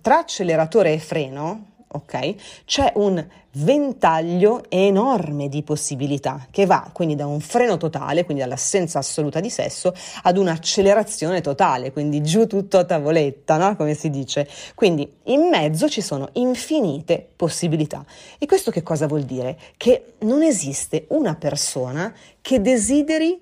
tra 0.00 0.18
acceleratore 0.18 0.92
e 0.94 0.98
freno 0.98 1.71
ok? 1.92 2.34
C'è 2.64 2.92
un 2.96 3.24
ventaglio 3.54 4.64
enorme 4.68 5.48
di 5.48 5.62
possibilità 5.62 6.46
che 6.50 6.64
va 6.64 6.88
quindi 6.92 7.14
da 7.14 7.26
un 7.26 7.40
freno 7.40 7.76
totale, 7.76 8.24
quindi 8.24 8.42
dall'assenza 8.42 8.98
assoluta 8.98 9.40
di 9.40 9.50
sesso, 9.50 9.94
ad 10.22 10.38
un'accelerazione 10.38 11.40
totale, 11.40 11.92
quindi 11.92 12.22
giù 12.22 12.46
tutto 12.46 12.78
a 12.78 12.84
tavoletta, 12.84 13.56
no? 13.56 13.76
Come 13.76 13.94
si 13.94 14.10
dice. 14.10 14.48
Quindi 14.74 15.10
in 15.24 15.48
mezzo 15.48 15.88
ci 15.88 16.00
sono 16.00 16.28
infinite 16.32 17.26
possibilità. 17.36 18.04
E 18.38 18.46
questo 18.46 18.70
che 18.70 18.82
cosa 18.82 19.06
vuol 19.06 19.22
dire? 19.22 19.58
Che 19.76 20.14
non 20.20 20.42
esiste 20.42 21.06
una 21.08 21.34
persona 21.34 22.12
che 22.40 22.60
desideri 22.60 23.38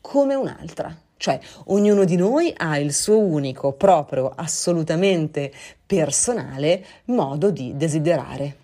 come 0.00 0.34
un'altra. 0.34 1.03
Cioè, 1.24 1.40
ognuno 1.68 2.04
di 2.04 2.16
noi 2.16 2.52
ha 2.54 2.76
il 2.76 2.92
suo 2.92 3.18
unico, 3.18 3.72
proprio, 3.72 4.30
assolutamente 4.36 5.50
personale 5.86 6.84
modo 7.06 7.50
di 7.50 7.72
desiderare. 7.74 8.56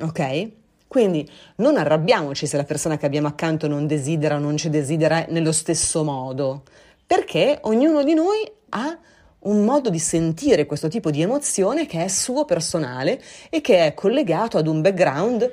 Ok? 0.00 0.48
Quindi 0.88 1.30
non 1.58 1.76
arrabbiamoci 1.76 2.48
se 2.48 2.56
la 2.56 2.64
persona 2.64 2.96
che 2.96 3.06
abbiamo 3.06 3.28
accanto 3.28 3.68
non 3.68 3.86
desidera 3.86 4.34
o 4.34 4.40
non 4.40 4.56
ci 4.56 4.68
desidera 4.68 5.26
nello 5.28 5.52
stesso 5.52 6.02
modo, 6.02 6.64
perché 7.06 7.60
ognuno 7.62 8.02
di 8.02 8.14
noi 8.14 8.50
ha 8.70 8.98
un 9.42 9.64
modo 9.64 9.88
di 9.88 10.00
sentire 10.00 10.66
questo 10.66 10.88
tipo 10.88 11.12
di 11.12 11.22
emozione 11.22 11.86
che 11.86 12.02
è 12.02 12.08
suo 12.08 12.44
personale 12.44 13.22
e 13.48 13.60
che 13.60 13.86
è 13.86 13.94
collegato 13.94 14.58
ad 14.58 14.66
un 14.66 14.80
background 14.80 15.48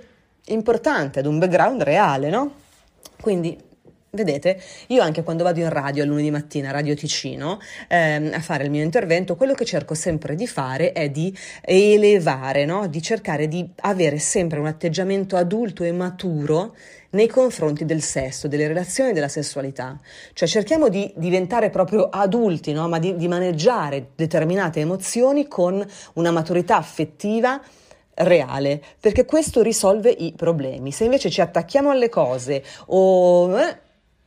importante, 0.45 1.19
ad 1.19 1.27
un 1.27 1.37
background 1.37 1.83
reale, 1.83 2.29
no? 2.31 2.53
Quindi 3.21 3.55
Vedete, 4.15 4.59
io 4.87 5.01
anche 5.01 5.23
quando 5.23 5.43
vado 5.43 5.59
in 5.59 5.69
radio 5.69 6.03
a 6.03 6.05
lunedì 6.05 6.31
mattina, 6.31 6.71
Radio 6.71 6.95
Ticino, 6.95 7.59
ehm, 7.89 8.31
a 8.33 8.39
fare 8.39 8.63
il 8.63 8.71
mio 8.71 8.81
intervento, 8.81 9.35
quello 9.35 9.53
che 9.53 9.65
cerco 9.65 9.93
sempre 9.93 10.35
di 10.35 10.47
fare 10.47 10.93
è 10.93 11.09
di 11.09 11.37
elevare, 11.61 12.63
no? 12.63 12.87
di 12.87 13.01
cercare 13.01 13.49
di 13.49 13.69
avere 13.81 14.17
sempre 14.17 14.59
un 14.59 14.67
atteggiamento 14.67 15.35
adulto 15.35 15.83
e 15.83 15.91
maturo 15.91 16.75
nei 17.09 17.27
confronti 17.27 17.83
del 17.83 18.01
sesso, 18.01 18.47
delle 18.47 18.67
relazioni 18.67 19.11
della 19.11 19.27
sessualità. 19.27 19.99
Cioè 20.33 20.47
cerchiamo 20.47 20.87
di 20.87 21.11
diventare 21.17 21.69
proprio 21.69 22.07
adulti, 22.09 22.71
no? 22.71 22.87
ma 22.87 22.99
di, 22.99 23.17
di 23.17 23.27
maneggiare 23.27 24.11
determinate 24.15 24.79
emozioni 24.79 25.47
con 25.47 25.85
una 26.13 26.31
maturità 26.31 26.77
affettiva 26.77 27.61
reale, 28.15 28.81
perché 28.99 29.25
questo 29.25 29.61
risolve 29.61 30.09
i 30.09 30.33
problemi. 30.35 30.91
Se 30.91 31.03
invece 31.03 31.29
ci 31.29 31.41
attacchiamo 31.41 31.89
alle 31.89 32.09
cose 32.09 32.63
o 32.87 33.57
eh, 33.59 33.77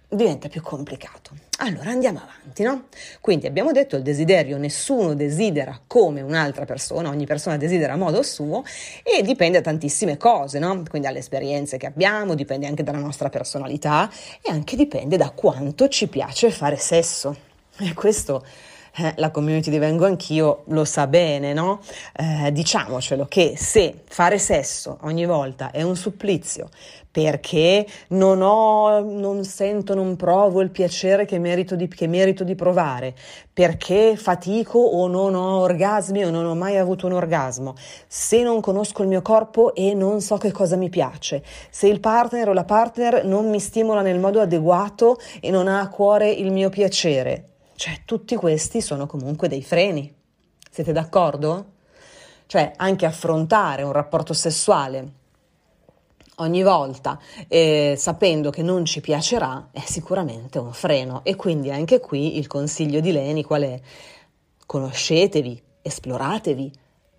diventa 0.09 0.49
più 0.49 0.63
complicato. 0.63 1.33
Allora 1.59 1.91
andiamo 1.91 2.21
avanti, 2.21 2.63
no? 2.63 2.85
Quindi 3.21 3.47
abbiamo 3.47 3.73
detto 3.73 3.97
il 3.97 4.03
desiderio, 4.03 4.57
nessuno 4.57 5.15
desidera 5.15 5.79
come 5.87 6.23
un'altra 6.23 6.65
persona, 6.65 7.11
ogni 7.11 7.27
persona 7.27 7.57
desidera 7.57 7.93
a 7.93 7.97
modo 7.97 8.23
suo 8.23 8.63
e 9.03 9.23
dipende 9.23 9.59
da 9.59 9.65
tantissime 9.65 10.17
cose, 10.17 10.59
no? 10.59 10.83
Quindi 10.89 11.09
dalle 11.09 11.19
esperienze 11.19 11.77
che 11.77 11.87
abbiamo, 11.87 12.35
dipende 12.35 12.67
anche 12.67 12.83
dalla 12.83 12.99
nostra 12.99 13.29
personalità 13.29 14.11
e 14.41 14.51
anche 14.51 14.77
dipende 14.77 15.17
da 15.17 15.31
quanto 15.31 15.89
ci 15.89 16.09
piace 16.09 16.51
fare 16.51 16.77
sesso. 16.77 17.37
E 17.79 17.93
questo 17.93 18.45
eh, 19.01 19.13
la 19.17 19.31
community 19.31 19.71
di 19.71 19.79
Vengo 19.79 20.07
Anch'io 20.07 20.63
lo 20.69 20.85
sa 20.85 21.07
bene, 21.07 21.53
no? 21.53 21.81
Eh, 22.17 22.51
diciamocelo 22.51 23.27
che 23.27 23.55
se 23.57 24.03
fare 24.09 24.39
sesso 24.39 24.99
ogni 25.03 25.27
volta 25.27 25.71
è 25.71 25.83
un 25.83 25.97
supplizio 25.97 26.69
perché 27.11 27.87
non 28.09 28.43
ho, 28.43 29.01
non 29.01 29.45
sento, 29.45 29.95
non 29.95 30.17
provo 30.17 30.61
il 30.61 30.71
piacere 30.71 31.25
che 31.25 31.39
merito, 31.39 31.75
di, 31.75 31.89
che 31.89 32.07
merito 32.07 32.45
di 32.45 32.55
provare, 32.55 33.15
perché 33.53 34.17
fatico 34.17 34.79
o 34.79 35.09
non 35.09 35.35
ho 35.35 35.61
orgasmi 35.61 36.25
o 36.25 36.31
non 36.31 36.45
ho 36.45 36.55
mai 36.55 36.77
avuto 36.77 37.07
un 37.07 37.13
orgasmo, 37.13 37.75
se 38.07 38.43
non 38.43 38.61
conosco 38.61 39.03
il 39.03 39.09
mio 39.09 39.23
corpo 39.23 39.75
e 39.75 39.95
non 39.95 40.21
so 40.21 40.37
che 40.37 40.53
cosa 40.53 40.77
mi 40.77 40.91
piace, 40.91 41.43
se 41.71 41.89
il 41.89 42.01
partner 42.01 42.51
o 42.51 42.53
la 42.53 42.65
partner 42.65 43.25
non 43.25 43.49
mi 43.49 43.59
stimola 43.59 44.03
nel 44.03 44.19
modo 44.19 44.41
adeguato 44.41 45.19
e 45.41 45.51
non 45.51 45.67
ha 45.67 45.81
a 45.81 45.89
cuore 45.89 46.31
il 46.31 46.53
mio 46.53 46.69
piacere, 46.69 47.45
cioè, 47.79 48.01
tutti 48.05 48.35
questi 48.35 48.81
sono 48.81 49.07
comunque 49.07 49.47
dei 49.47 49.63
freni. 49.63 50.13
Siete 50.69 50.91
d'accordo? 50.91 51.67
Cioè, 52.47 52.73
anche 52.75 53.07
affrontare 53.07 53.85
un 53.85 53.93
rapporto 53.93 54.33
sessuale 54.33 55.18
ogni 56.39 56.63
volta 56.63 57.19
eh, 57.47 57.95
sapendo 57.97 58.51
che 58.51 58.63
non 58.63 58.85
ci 58.85 59.01
piacerà 59.01 59.69
è 59.73 59.81
sicuramente 59.81 60.59
un 60.59 60.73
freno. 60.73 61.21
E 61.25 61.37
quindi 61.37 61.71
anche 61.71 62.01
qui 62.01 62.39
il 62.39 62.47
consiglio 62.47 63.01
di 63.01 63.13
Leni 63.13 63.45
qual 63.45 63.63
è? 63.63 63.81
Conoscetevi, 64.67 65.63
esploratevi, 65.83 66.73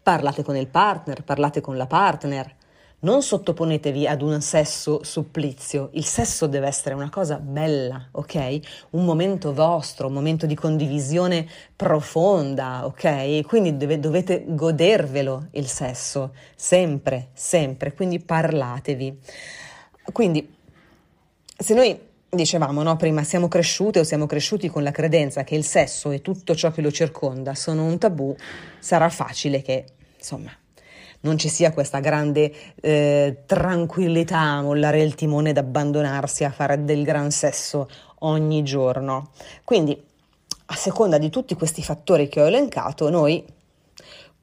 parlate 0.04 0.44
con 0.44 0.56
il 0.56 0.68
partner, 0.68 1.24
parlate 1.24 1.62
con 1.62 1.78
la 1.78 1.88
partner, 1.88 2.56
non 3.02 3.22
sottoponetevi 3.22 4.08
ad 4.08 4.22
un 4.22 4.42
sesso 4.42 5.04
supplizio, 5.04 5.90
il 5.94 6.04
sesso 6.04 6.48
deve 6.48 6.68
essere 6.68 6.96
una 6.96 7.10
cosa 7.10 7.38
bella, 7.38 8.10
ok? 8.12 8.60
Un 8.92 9.06
momento 9.06 9.54
vostro, 9.54 10.08
un 10.08 10.14
momento 10.14 10.46
di 10.46 10.56
condivisione 10.56 11.48
profonda, 11.76 12.86
ok? 12.86 13.46
Quindi 13.46 13.78
deve, 13.78 14.00
dovete 14.00 14.44
godervelo 14.48 15.48
il 15.52 15.68
sesso, 15.68 16.34
sempre, 16.56 17.30
sempre, 17.34 17.94
quindi 17.94 18.20
parlatevi. 18.20 19.20
Quindi, 20.12 20.56
se 21.58 21.74
noi 21.74 22.08
dicevamo 22.30 22.84
no, 22.84 22.96
prima, 22.98 23.24
siamo 23.24 23.48
cresciute 23.48 24.00
o 24.00 24.04
siamo 24.04 24.26
cresciuti 24.26 24.68
con 24.68 24.84
la 24.84 24.92
credenza 24.92 25.44
che 25.44 25.56
il 25.56 25.64
sesso 25.64 26.12
e 26.12 26.22
tutto 26.22 26.54
ciò 26.54 26.72
che 26.72 26.82
lo 26.82 26.92
circonda 26.92 27.56
sono 27.56 27.86
un 27.86 27.98
tabù, 27.98 28.36
sarà 28.80 29.10
facile 29.10 29.62
che, 29.62 29.86
insomma, 30.18 30.52
non 31.22 31.38
ci 31.38 31.50
sia 31.50 31.74
questa 31.74 32.00
grande 32.00 32.52
eh, 32.76 33.44
tranquillità 33.46 34.62
mollare 34.62 35.02
il 35.02 35.16
timone 35.16 35.50
ed 35.50 35.58
abbandonarsi 35.58 36.44
a 36.44 36.52
fare 36.52 36.84
del 36.84 37.04
gran 37.04 37.32
sesso 37.32 37.90
ogni 38.20 38.64
giorno. 38.64 39.32
Quindi, 39.64 40.02
a 40.72 40.76
seconda 40.76 41.18
di 41.18 41.30
tutti 41.30 41.56
questi 41.56 41.84
fattori 41.84 42.28
che 42.28 42.42
ho 42.42 42.48
elencato, 42.48 43.10
noi 43.10 43.44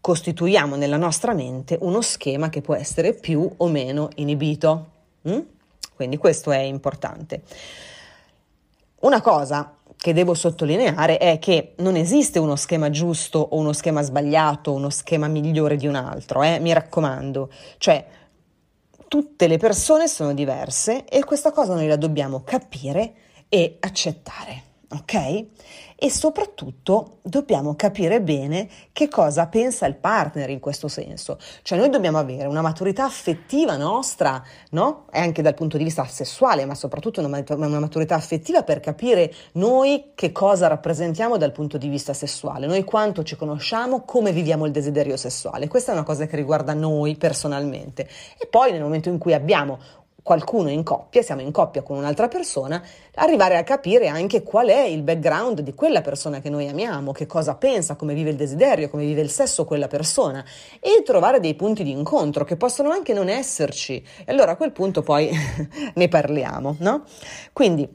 costituiamo 0.00 0.76
nella 0.76 0.97
nostra 0.97 1.33
mente 1.33 1.78
uno 1.80 2.00
schema 2.00 2.49
che 2.49 2.61
può 2.61 2.75
essere 2.75 3.14
più 3.14 3.50
o 3.56 3.66
meno 3.68 4.09
inibito. 4.16 4.90
Mm? 5.28 5.40
Quindi 5.95 6.16
questo 6.16 6.52
è 6.52 6.59
importante. 6.59 7.42
Una 9.00 9.21
cosa 9.21 9.75
che 10.07 10.13
devo 10.13 10.35
sottolineare 10.35 11.19
è 11.19 11.41
che 11.41 11.73
non 11.79 11.97
esiste 11.97 12.39
uno 12.39 12.55
schema 12.55 12.91
giusto 12.91 13.41
o 13.41 13.57
uno 13.57 13.73
schema 13.73 14.03
sbagliato, 14.03 14.73
uno 14.73 14.89
schema 14.89 15.27
migliore 15.27 15.75
di 15.75 15.89
un 15.89 15.97
altro, 15.97 16.45
eh? 16.45 16.61
mi 16.61 16.73
raccomando. 16.73 17.51
Cioè, 17.77 18.07
tutte 19.09 19.49
le 19.49 19.57
persone 19.57 20.07
sono 20.07 20.33
diverse 20.33 21.07
e 21.07 21.25
questa 21.25 21.51
cosa 21.51 21.75
noi 21.75 21.89
la 21.89 21.97
dobbiamo 21.97 22.45
capire 22.45 23.15
e 23.49 23.79
accettare, 23.81 24.63
ok? 24.91 25.45
E 25.99 26.11
soprattutto 26.11 27.19
dobbiamo 27.23 27.75
capire 27.75 28.21
bene 28.21 28.69
che 28.93 29.09
cosa 29.09 29.47
pensa 29.47 29.87
il 29.87 29.97
partner 29.97 30.50
in 30.50 30.61
questo 30.61 30.88
senso. 30.88 31.38
Cioè 31.62 31.79
noi 31.79 31.88
dobbiamo 31.88 32.19
avere 32.19 32.47
una 32.47 32.61
maturità 32.61 33.05
affettiva 33.05 33.76
nostra, 33.76 34.43
no? 34.71 35.07
E 35.11 35.19
anche 35.21 35.41
dal 35.41 35.55
punto 35.55 35.79
di 35.79 35.85
vista 35.85 36.05
sessuale, 36.05 36.67
ma 36.67 36.75
soprattutto 36.75 37.21
una, 37.21 37.79
maturità 37.79 38.15
affettiva 38.15 38.62
per 38.62 38.81
capire 38.81 39.33
noi 39.53 40.12
che 40.15 40.33
cosa 40.33 40.67
rappresentiamo 40.67 41.38
dal 41.38 41.53
punto 41.53 41.79
di 41.79 41.88
vista 41.88 42.12
sessuale, 42.12 42.67
noi 42.67 42.85
quanto 42.85 43.23
ci 43.23 43.37
conosciamo, 43.37 44.03
come 44.03 44.33
viviamo 44.33 44.67
il 44.67 44.73
desiderio 44.73 45.17
sessuale. 45.17 45.67
Questa 45.67 45.93
è 45.93 45.95
una 45.95 46.05
cosa 46.05 46.26
che 46.26 46.37
riguarda 46.37 46.75
noi 46.75 47.17
personalmente. 47.17 48.07
E 48.38 48.47
poi 48.47 48.71
nel 48.71 48.83
momento 48.83 49.09
in 49.09 49.19
cui 49.19 49.33
abbiamo 49.33 49.79
qualcuno 50.26 50.71
in 50.71 50.83
coppia, 50.83 51.23
siamo 51.23 51.40
in 51.40 51.52
coppia 51.52 51.83
con 51.83 51.97
un'altra 51.97 52.26
persona, 52.26 52.83
arrivare 53.14 53.56
a 53.59 53.62
capire 53.62 54.09
anche 54.09 54.42
qual 54.42 54.66
è 54.66 54.80
il 54.80 55.02
background 55.02 55.61
di 55.61 55.73
quella 55.73 56.00
persona 56.00 56.40
che 56.40 56.50
noi 56.50 56.66
amiamo, 56.66 57.12
che 57.12 57.26
cosa 57.26 57.54
pensa, 57.54 57.95
come 57.95 58.12
vive 58.12 58.30
il 58.30 58.37
desiderio, 58.37 58.90
come 58.90 59.04
vive 59.04 59.21
il 59.21 59.30
sesso 59.30 59.64
quella 59.64 59.87
persona 59.87 60.45
e 60.80 61.04
trovare 61.04 61.38
dei 61.38 61.54
punti 61.54 61.85
di 61.85 61.92
incontro 61.92 62.42
che 62.42 62.56
possono 62.56 62.90
anche 62.90 63.12
non 63.12 63.28
esserci. 63.28 64.04
E 64.25 64.33
allora 64.33 64.50
a 64.50 64.56
quel 64.56 64.73
punto 64.73 65.02
poi 65.02 65.30
ne 65.95 66.09
parliamo, 66.09 66.75
no? 66.80 67.04
Quindi 67.52 67.88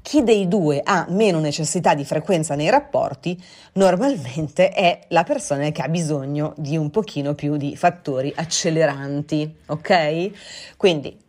chi 0.00 0.22
dei 0.22 0.46
due 0.46 0.80
ha 0.84 1.06
meno 1.08 1.40
necessità 1.40 1.96
di 1.96 2.04
frequenza 2.04 2.54
nei 2.54 2.70
rapporti 2.70 3.36
normalmente 3.72 4.68
è 4.68 5.00
la 5.08 5.24
persona 5.24 5.68
che 5.70 5.82
ha 5.82 5.88
bisogno 5.88 6.54
di 6.56 6.76
un 6.76 6.90
pochino 6.90 7.34
più 7.34 7.56
di 7.56 7.74
fattori 7.74 8.32
acceleranti, 8.36 9.56
ok? 9.66 10.76
Quindi 10.76 11.26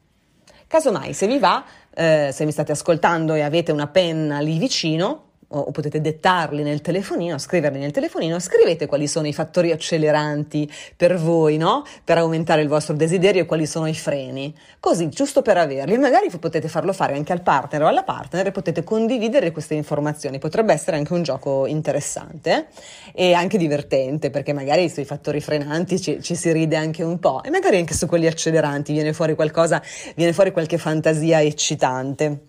Casomai, 0.70 1.16
se 1.16 1.26
vi 1.26 1.40
va, 1.40 1.66
eh, 1.96 2.30
se 2.32 2.46
mi 2.46 2.52
state 2.52 2.74
ascoltando 2.74 3.34
e 3.34 3.42
avete 3.42 3.72
una 3.72 3.88
penna 3.88 4.40
lì 4.40 4.60
vicino, 4.60 5.29
o 5.52 5.72
potete 5.72 6.00
dettarli 6.02 6.62
nel 6.62 6.82
telefonino, 6.82 7.38
scriverli 7.38 7.80
nel 7.80 7.92
telefonino, 7.92 8.40
scrivete 8.40 8.86
quali 8.86 9.08
sono 9.08 9.28
i 9.28 9.34
fattori 9.34 9.72
acceleranti 9.72 10.72
per 10.96 11.18
voi, 11.18 11.58
no? 11.58 11.84
Per 12.04 12.18
aumentare 12.18 12.62
il 12.62 12.68
vostro 12.68 12.96
desiderio 12.96 13.42
e 13.42 13.46
quali 13.46 13.66
sono 13.66 13.88
i 13.88 13.96
freni. 13.96 14.54
Così, 14.80 15.10
giusto 15.10 15.42
per 15.42 15.58
averli. 15.58 15.98
Magari 15.98 16.30
potete 16.30 16.68
farlo 16.68 16.94
fare 16.94 17.16
anche 17.16 17.34
al 17.34 17.42
partner 17.42 17.84
o 17.84 17.88
alla 17.88 18.04
partner 18.04 18.48
e 18.48 18.52
potete 18.52 18.84
condividere 18.84 19.52
queste 19.52 19.74
informazioni. 19.74 20.38
Potrebbe 20.38 20.74
essere 20.74 20.98
anche 20.98 21.14
un 21.14 21.24
gioco 21.24 21.66
interessante 21.66 22.68
e 23.14 23.34
anche 23.34 23.58
divertente, 23.58 24.30
perché 24.30 24.54
magari 24.54 24.90
sui 24.90 25.06
fattori 25.06 25.42
frenanti 25.42 26.00
ci, 26.00 26.22
ci 26.22 26.36
si 26.36 26.52
ride 26.52 26.76
anche 26.76 27.04
un 27.04 27.20
po' 27.20 27.42
e 27.44 27.50
magari 27.50 27.78
anche 27.78 27.96
su 27.96 28.06
quelli 28.06 28.28
acceleranti 28.28 28.94
viene 28.94 29.14
fuori 29.14 29.34
qualcosa, 29.34 29.82
viene 30.16 30.34
fuori 30.34 30.52
qualche 30.52 30.78
fantasia 30.78 31.42
eccitante. 31.42 32.42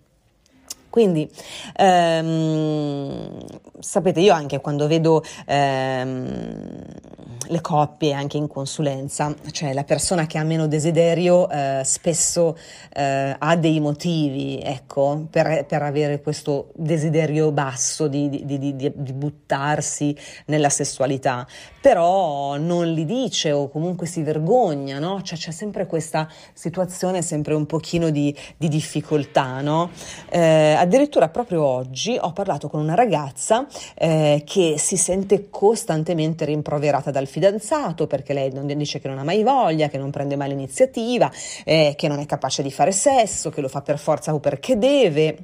Quindi 0.90 1.31
ehm, 1.76 3.38
sapete, 3.79 4.20
io 4.20 4.35
anche 4.35 4.61
quando 4.61 4.88
vedo 4.88 5.22
ehm, 5.46 6.85
le 7.50 7.61
coppie 7.61 8.12
anche 8.12 8.37
in 8.37 8.46
consulenza, 8.46 9.35
cioè 9.50 9.72
la 9.72 9.85
persona 9.85 10.26
che 10.26 10.38
ha 10.38 10.44
meno 10.44 10.66
desiderio 10.66 11.48
eh, 11.48 11.83
spesso 11.85 12.57
eh, 12.92 13.35
ha 13.37 13.57
dei 13.57 13.81
motivi, 13.81 14.61
ecco, 14.62 15.26
per, 15.31 15.64
per, 15.66 15.83
avere 15.83 16.20
questo 16.20 16.70
desiderio 16.74 17.50
basso 17.50 18.07
di, 18.07 18.29
di, 18.29 18.59
di, 18.59 18.76
di, 18.76 19.12
buttarsi 19.12 20.16
nella 20.46 20.68
sessualità, 20.68 21.46
però 21.81 22.57
non 22.57 22.92
li 22.92 23.05
dice 23.05 23.53
o 23.53 23.68
comunque 23.68 24.07
si 24.07 24.22
vergogna, 24.22 24.98
no? 24.98 25.22
Cioè 25.22 25.38
c'è 25.38 25.50
sempre 25.50 25.87
questa 25.87 26.29
situazione, 26.53 27.22
sempre 27.22 27.55
un 27.55 27.66
pochino 27.66 28.11
di, 28.11 28.37
difficoltà, 28.57 29.61
no? 29.61 29.90
Eh, 30.29 30.74
addirittura 30.80 31.28
proprio 31.28 31.62
oggi 31.62 32.16
ho 32.18 32.32
parlato 32.32 32.68
con 32.68 32.80
una 32.80 32.94
ragazza 32.94 33.66
eh, 33.94 34.42
che 34.46 34.76
si 34.78 34.96
sente 34.96 35.48
costantemente 35.50 36.46
rimproverata 36.46 37.10
dal 37.10 37.26
fidanzato 37.26 38.06
perché 38.06 38.32
lei 38.32 38.50
non 38.52 38.66
dice 38.66 38.98
che 38.98 39.08
non 39.08 39.18
ha 39.18 39.24
mai 39.24 39.42
voglia, 39.42 39.88
che 39.88 39.98
non 39.98 40.10
prende 40.10 40.36
mai 40.36 40.48
l'iniziativa, 40.48 41.30
eh, 41.64 41.94
che 41.96 42.08
non 42.08 42.18
è 42.18 42.26
capace 42.26 42.62
di 42.62 42.70
fare 42.70 42.92
sesso, 42.92 43.50
che 43.50 43.60
lo 43.60 43.68
fa 43.68 43.82
per 43.82 43.98
forza 43.98 44.32
o 44.32 44.40
perché 44.40 44.78
deve. 44.78 45.38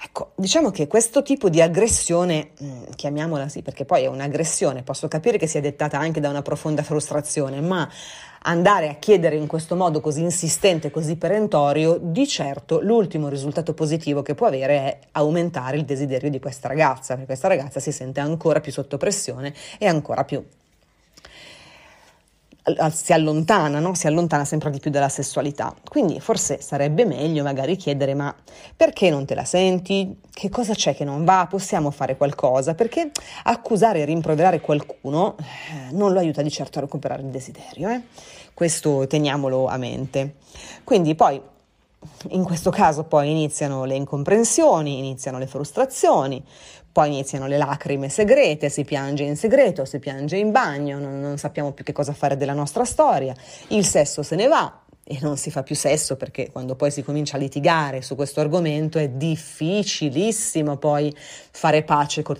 Ecco, 0.00 0.32
diciamo 0.36 0.70
che 0.70 0.86
questo 0.86 1.22
tipo 1.22 1.48
di 1.48 1.60
aggressione, 1.60 2.50
mm, 2.62 2.82
chiamiamola 2.94 3.48
sì, 3.48 3.62
perché 3.62 3.84
poi 3.84 4.04
è 4.04 4.06
un'aggressione, 4.06 4.82
posso 4.82 5.08
capire 5.08 5.38
che 5.38 5.48
sia 5.48 5.60
dettata 5.60 5.98
anche 5.98 6.20
da 6.20 6.28
una 6.28 6.42
profonda 6.42 6.82
frustrazione, 6.82 7.60
ma 7.60 7.88
andare 8.42 8.88
a 8.88 8.94
chiedere 8.94 9.36
in 9.36 9.46
questo 9.46 9.76
modo 9.76 10.00
così 10.00 10.22
insistente, 10.22 10.90
così 10.90 11.16
perentorio, 11.16 11.98
di 12.00 12.26
certo 12.26 12.80
l'ultimo 12.80 13.28
risultato 13.28 13.74
positivo 13.74 14.22
che 14.22 14.34
può 14.34 14.46
avere 14.46 14.74
è 14.76 14.98
aumentare 15.12 15.76
il 15.76 15.84
desiderio 15.84 16.30
di 16.30 16.40
questa 16.40 16.68
ragazza, 16.68 17.14
perché 17.14 17.26
questa 17.26 17.48
ragazza 17.48 17.80
si 17.80 17.92
sente 17.92 18.20
ancora 18.20 18.60
più 18.60 18.72
sotto 18.72 18.96
pressione 18.96 19.54
e 19.78 19.86
ancora 19.86 20.24
più 20.24 20.42
si 22.92 23.12
allontana, 23.12 23.78
no? 23.78 23.94
si 23.94 24.06
allontana 24.06 24.44
sempre 24.44 24.70
di 24.70 24.78
più 24.78 24.90
dalla 24.90 25.08
sessualità. 25.08 25.74
Quindi 25.88 26.20
forse 26.20 26.60
sarebbe 26.60 27.04
meglio 27.04 27.42
magari 27.42 27.76
chiedere 27.76 28.14
ma 28.14 28.34
perché 28.76 29.10
non 29.10 29.24
te 29.24 29.34
la 29.34 29.44
senti? 29.44 30.18
Che 30.30 30.48
cosa 30.48 30.74
c'è 30.74 30.94
che 30.94 31.04
non 31.04 31.24
va? 31.24 31.46
Possiamo 31.48 31.90
fare 31.90 32.16
qualcosa? 32.16 32.74
Perché 32.74 33.10
accusare 33.44 34.00
e 34.00 34.04
rimproverare 34.04 34.60
qualcuno 34.60 35.36
eh, 35.38 35.92
non 35.92 36.12
lo 36.12 36.18
aiuta 36.18 36.42
di 36.42 36.50
certo 36.50 36.78
a 36.78 36.82
recuperare 36.82 37.22
il 37.22 37.28
desiderio. 37.28 37.88
Eh? 37.88 38.02
Questo 38.54 39.06
teniamolo 39.06 39.66
a 39.66 39.76
mente. 39.76 40.36
Quindi 40.84 41.14
poi 41.14 41.40
in 42.30 42.44
questo 42.44 42.70
caso 42.70 43.04
poi 43.04 43.30
iniziano 43.30 43.84
le 43.84 43.94
incomprensioni, 43.94 44.98
iniziano 44.98 45.38
le 45.38 45.46
frustrazioni, 45.46 46.44
poi 46.90 47.08
iniziano 47.08 47.46
le 47.46 47.58
lacrime 47.58 48.08
segrete, 48.08 48.68
si 48.68 48.84
piange 48.84 49.24
in 49.24 49.36
segreto, 49.36 49.84
si 49.84 49.98
piange 49.98 50.36
in 50.36 50.50
bagno, 50.50 50.98
non, 50.98 51.20
non 51.20 51.38
sappiamo 51.38 51.72
più 51.72 51.84
che 51.84 51.92
cosa 51.92 52.12
fare 52.12 52.36
della 52.36 52.54
nostra 52.54 52.84
storia, 52.84 53.34
il 53.68 53.84
sesso 53.84 54.22
se 54.22 54.36
ne 54.36 54.46
va, 54.46 54.82
e 55.10 55.18
non 55.22 55.38
si 55.38 55.50
fa 55.50 55.62
più 55.62 55.74
sesso 55.74 56.16
perché 56.16 56.50
quando 56.52 56.76
poi 56.76 56.90
si 56.90 57.02
comincia 57.02 57.36
a 57.36 57.40
litigare 57.40 58.02
su 58.02 58.14
questo 58.14 58.40
argomento 58.40 58.98
è 58.98 59.08
difficilissimo 59.08 60.76
poi 60.76 61.14
fare 61.50 61.82
pace 61.82 62.20
con, 62.20 62.36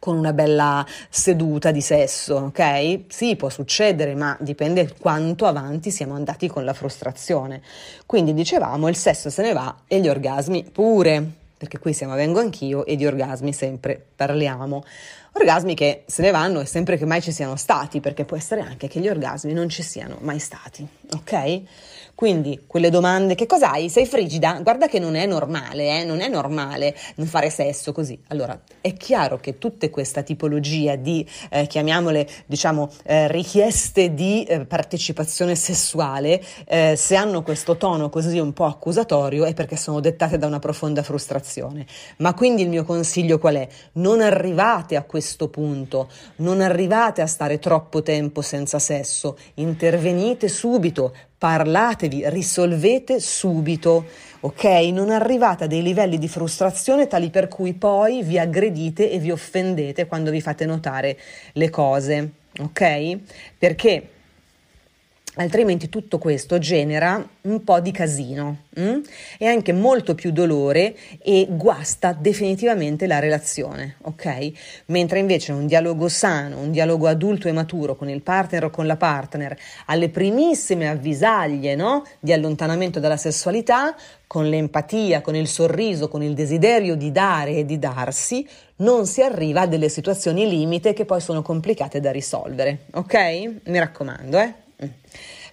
con 0.00 0.16
una 0.16 0.32
bella 0.32 0.84
seduta 1.08 1.70
di 1.70 1.80
sesso, 1.80 2.36
ok? 2.36 3.02
Sì, 3.06 3.36
può 3.36 3.48
succedere, 3.50 4.16
ma 4.16 4.36
dipende 4.40 4.94
quanto 4.98 5.46
avanti 5.46 5.92
siamo 5.92 6.14
andati 6.14 6.48
con 6.48 6.64
la 6.64 6.72
frustrazione. 6.72 7.62
Quindi 8.06 8.34
dicevamo, 8.34 8.88
il 8.88 8.96
sesso 8.96 9.30
se 9.30 9.42
ne 9.42 9.52
va 9.52 9.82
e 9.86 10.00
gli 10.00 10.08
orgasmi 10.08 10.64
pure 10.64 11.38
perché 11.60 11.78
qui 11.78 11.92
siamo 11.92 12.14
a 12.14 12.16
Vengo 12.16 12.40
Anch'io 12.40 12.86
e 12.86 12.96
di 12.96 13.04
orgasmi 13.04 13.52
sempre 13.52 14.02
parliamo. 14.16 14.82
Orgasmi 15.32 15.74
che 15.74 16.02
se 16.06 16.22
ne 16.22 16.32
vanno 16.32 16.60
e 16.60 16.66
sempre 16.66 16.96
che 16.96 17.06
mai 17.06 17.22
ci 17.22 17.30
siano 17.30 17.54
stati, 17.54 18.00
perché 18.00 18.24
può 18.24 18.36
essere 18.36 18.62
anche 18.62 18.88
che 18.88 18.98
gli 18.98 19.08
orgasmi 19.08 19.52
non 19.52 19.68
ci 19.68 19.82
siano 19.82 20.16
mai 20.20 20.40
stati, 20.40 20.86
ok? 21.14 21.62
Quindi 22.14 22.64
quelle 22.66 22.90
domande, 22.90 23.34
che 23.34 23.46
cos'hai? 23.46 23.88
Sei 23.88 24.04
frigida? 24.04 24.60
Guarda 24.60 24.88
che 24.88 24.98
non 24.98 25.14
è 25.14 25.24
normale, 25.24 26.00
eh? 26.00 26.04
non 26.04 26.20
è 26.20 26.28
normale 26.28 26.94
non 27.14 27.26
fare 27.26 27.48
sesso 27.48 27.92
così. 27.92 28.20
Allora, 28.28 28.60
è 28.82 28.92
chiaro 28.92 29.38
che 29.38 29.56
tutta 29.56 29.88
questa 29.88 30.22
tipologia 30.22 30.96
di, 30.96 31.26
eh, 31.48 31.66
chiamiamole, 31.66 32.28
diciamo, 32.44 32.90
eh, 33.04 33.26
richieste 33.28 34.12
di 34.12 34.44
eh, 34.44 34.66
partecipazione 34.66 35.54
sessuale, 35.54 36.42
eh, 36.66 36.94
se 36.96 37.16
hanno 37.16 37.42
questo 37.42 37.78
tono 37.78 38.10
così 38.10 38.38
un 38.38 38.52
po' 38.52 38.66
accusatorio 38.66 39.46
è 39.46 39.54
perché 39.54 39.76
sono 39.76 40.00
dettate 40.00 40.36
da 40.36 40.46
una 40.46 40.58
profonda 40.58 41.02
frustrazione. 41.02 41.86
Ma 42.18 42.34
quindi 42.34 42.60
il 42.60 42.68
mio 42.68 42.84
consiglio 42.84 43.38
qual 43.38 43.54
è? 43.54 43.68
Non 43.92 44.20
arrivate 44.20 44.96
a 44.96 45.04
questo 45.04 45.19
punto, 45.48 46.08
non 46.36 46.60
arrivate 46.60 47.22
a 47.22 47.26
stare 47.26 47.58
troppo 47.58 48.02
tempo 48.02 48.42
senza 48.42 48.78
sesso, 48.78 49.38
intervenite 49.54 50.48
subito, 50.48 51.14
parlatevi, 51.38 52.28
risolvete 52.28 53.20
subito, 53.20 54.06
ok? 54.40 54.64
Non 54.92 55.10
arrivate 55.10 55.64
a 55.64 55.66
dei 55.66 55.82
livelli 55.82 56.18
di 56.18 56.28
frustrazione 56.28 57.06
tali 57.06 57.30
per 57.30 57.48
cui 57.48 57.74
poi 57.74 58.22
vi 58.22 58.38
aggredite 58.38 59.10
e 59.10 59.18
vi 59.18 59.30
offendete 59.30 60.06
quando 60.06 60.30
vi 60.30 60.40
fate 60.40 60.66
notare 60.66 61.18
le 61.52 61.70
cose, 61.70 62.30
ok? 62.58 63.18
Perché 63.58 64.08
altrimenti 65.40 65.88
tutto 65.88 66.18
questo 66.18 66.58
genera 66.58 67.26
un 67.42 67.64
po' 67.64 67.80
di 67.80 67.90
casino 67.92 68.64
mm? 68.78 69.00
e 69.38 69.46
anche 69.46 69.72
molto 69.72 70.14
più 70.14 70.32
dolore 70.32 70.94
e 71.22 71.46
guasta 71.48 72.12
definitivamente 72.12 73.06
la 73.06 73.18
relazione, 73.18 73.96
ok? 74.02 74.50
Mentre 74.86 75.18
invece 75.18 75.52
un 75.52 75.66
dialogo 75.66 76.08
sano, 76.08 76.58
un 76.58 76.70
dialogo 76.70 77.06
adulto 77.06 77.48
e 77.48 77.52
maturo 77.52 77.96
con 77.96 78.10
il 78.10 78.20
partner 78.20 78.64
o 78.64 78.70
con 78.70 78.86
la 78.86 78.96
partner 78.96 79.56
alle 79.86 80.10
primissime 80.10 80.88
avvisaglie 80.88 81.74
no? 81.74 82.04
di 82.18 82.34
allontanamento 82.34 83.00
dalla 83.00 83.16
sessualità, 83.16 83.96
con 84.26 84.48
l'empatia, 84.48 85.22
con 85.22 85.34
il 85.34 85.48
sorriso, 85.48 86.08
con 86.08 86.22
il 86.22 86.34
desiderio 86.34 86.94
di 86.94 87.10
dare 87.10 87.56
e 87.56 87.64
di 87.64 87.78
darsi, 87.78 88.46
non 88.76 89.06
si 89.06 89.22
arriva 89.22 89.62
a 89.62 89.66
delle 89.66 89.88
situazioni 89.88 90.48
limite 90.48 90.92
che 90.92 91.04
poi 91.04 91.20
sono 91.20 91.42
complicate 91.42 91.98
da 91.98 92.12
risolvere, 92.12 92.84
ok? 92.92 93.14
Mi 93.64 93.78
raccomando, 93.78 94.38
eh? 94.38 94.68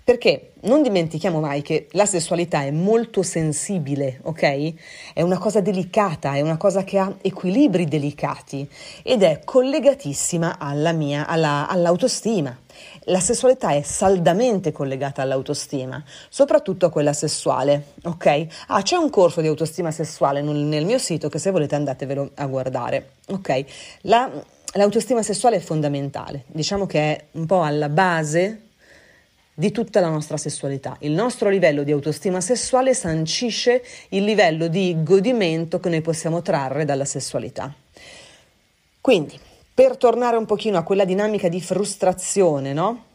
Perché 0.08 0.54
non 0.62 0.84
dimentichiamo 0.84 1.42
mai 1.42 1.62
che 1.62 1.88
la 1.92 2.06
sessualità 2.06 2.64
è 2.64 2.72
molto 2.72 3.24
sensibile, 3.24 4.22
ok? 4.24 4.74
È 5.14 5.22
una 5.22 5.38
cosa 5.38 5.60
delicata, 5.60 6.34
è 6.34 6.40
una 6.40 6.56
cosa 6.56 6.86
che 6.86 6.98
ha 6.98 7.14
equilibri 7.22 7.84
delicati 7.84 8.66
ed 9.04 9.22
è 9.22 9.42
collegatissima 9.44 10.60
alla 10.60 10.94
mia, 10.94 11.28
alla, 11.28 11.68
all'autostima. 11.68 12.58
La 13.02 13.20
sessualità 13.20 13.72
è 13.72 13.82
saldamente 13.82 14.72
collegata 14.72 15.24
all'autostima, 15.24 16.02
soprattutto 16.30 16.86
a 16.86 16.90
quella 16.90 17.12
sessuale, 17.12 17.88
ok? 18.04 18.48
Ah, 18.68 18.82
c'è 18.84 18.96
un 18.96 19.10
corso 19.10 19.42
di 19.42 19.48
autostima 19.48 19.92
sessuale 19.92 20.42
nel, 20.42 20.86
mio 20.86 21.00
sito 21.00 21.28
che 21.28 21.38
se 21.38 21.52
volete 21.52 21.76
andatevelo 21.76 22.32
a 22.36 22.46
guardare, 22.46 23.16
ok? 23.28 23.66
La, 24.04 24.32
l'autostima 24.76 25.22
sessuale 25.22 25.58
è 25.58 25.60
fondamentale, 25.60 26.46
diciamo 26.48 26.86
che 26.86 27.00
è 27.00 27.26
un 27.32 27.46
po' 27.46 27.62
alla 27.62 27.90
base 27.90 28.62
di 29.60 29.72
tutta 29.72 30.00
la 30.02 30.10
nostra 30.10 30.38
sessualità. 30.38 30.98
Il 31.00 31.14
nostro 31.14 31.50
livello 31.50 31.82
di 31.82 31.92
autostima 31.92 32.42
sessuale 32.42 32.94
sancisce 32.94 33.84
il 34.10 34.24
livello 34.24 34.68
di 34.68 34.98
godimento 35.02 35.80
che 35.80 35.90
noi 35.90 36.02
possiamo 36.02 36.44
trarre 36.44 36.86
dalla 36.86 37.06
sessualità. 37.06 37.74
Quindi, 39.02 39.40
per 39.74 39.98
tornare 39.98 40.38
un 40.38 40.46
pochino 40.46 40.78
a 40.78 40.84
quella 40.84 41.06
dinamica 41.06 41.50
di 41.50 41.60
frustrazione, 41.60 42.72
no? 42.72 43.06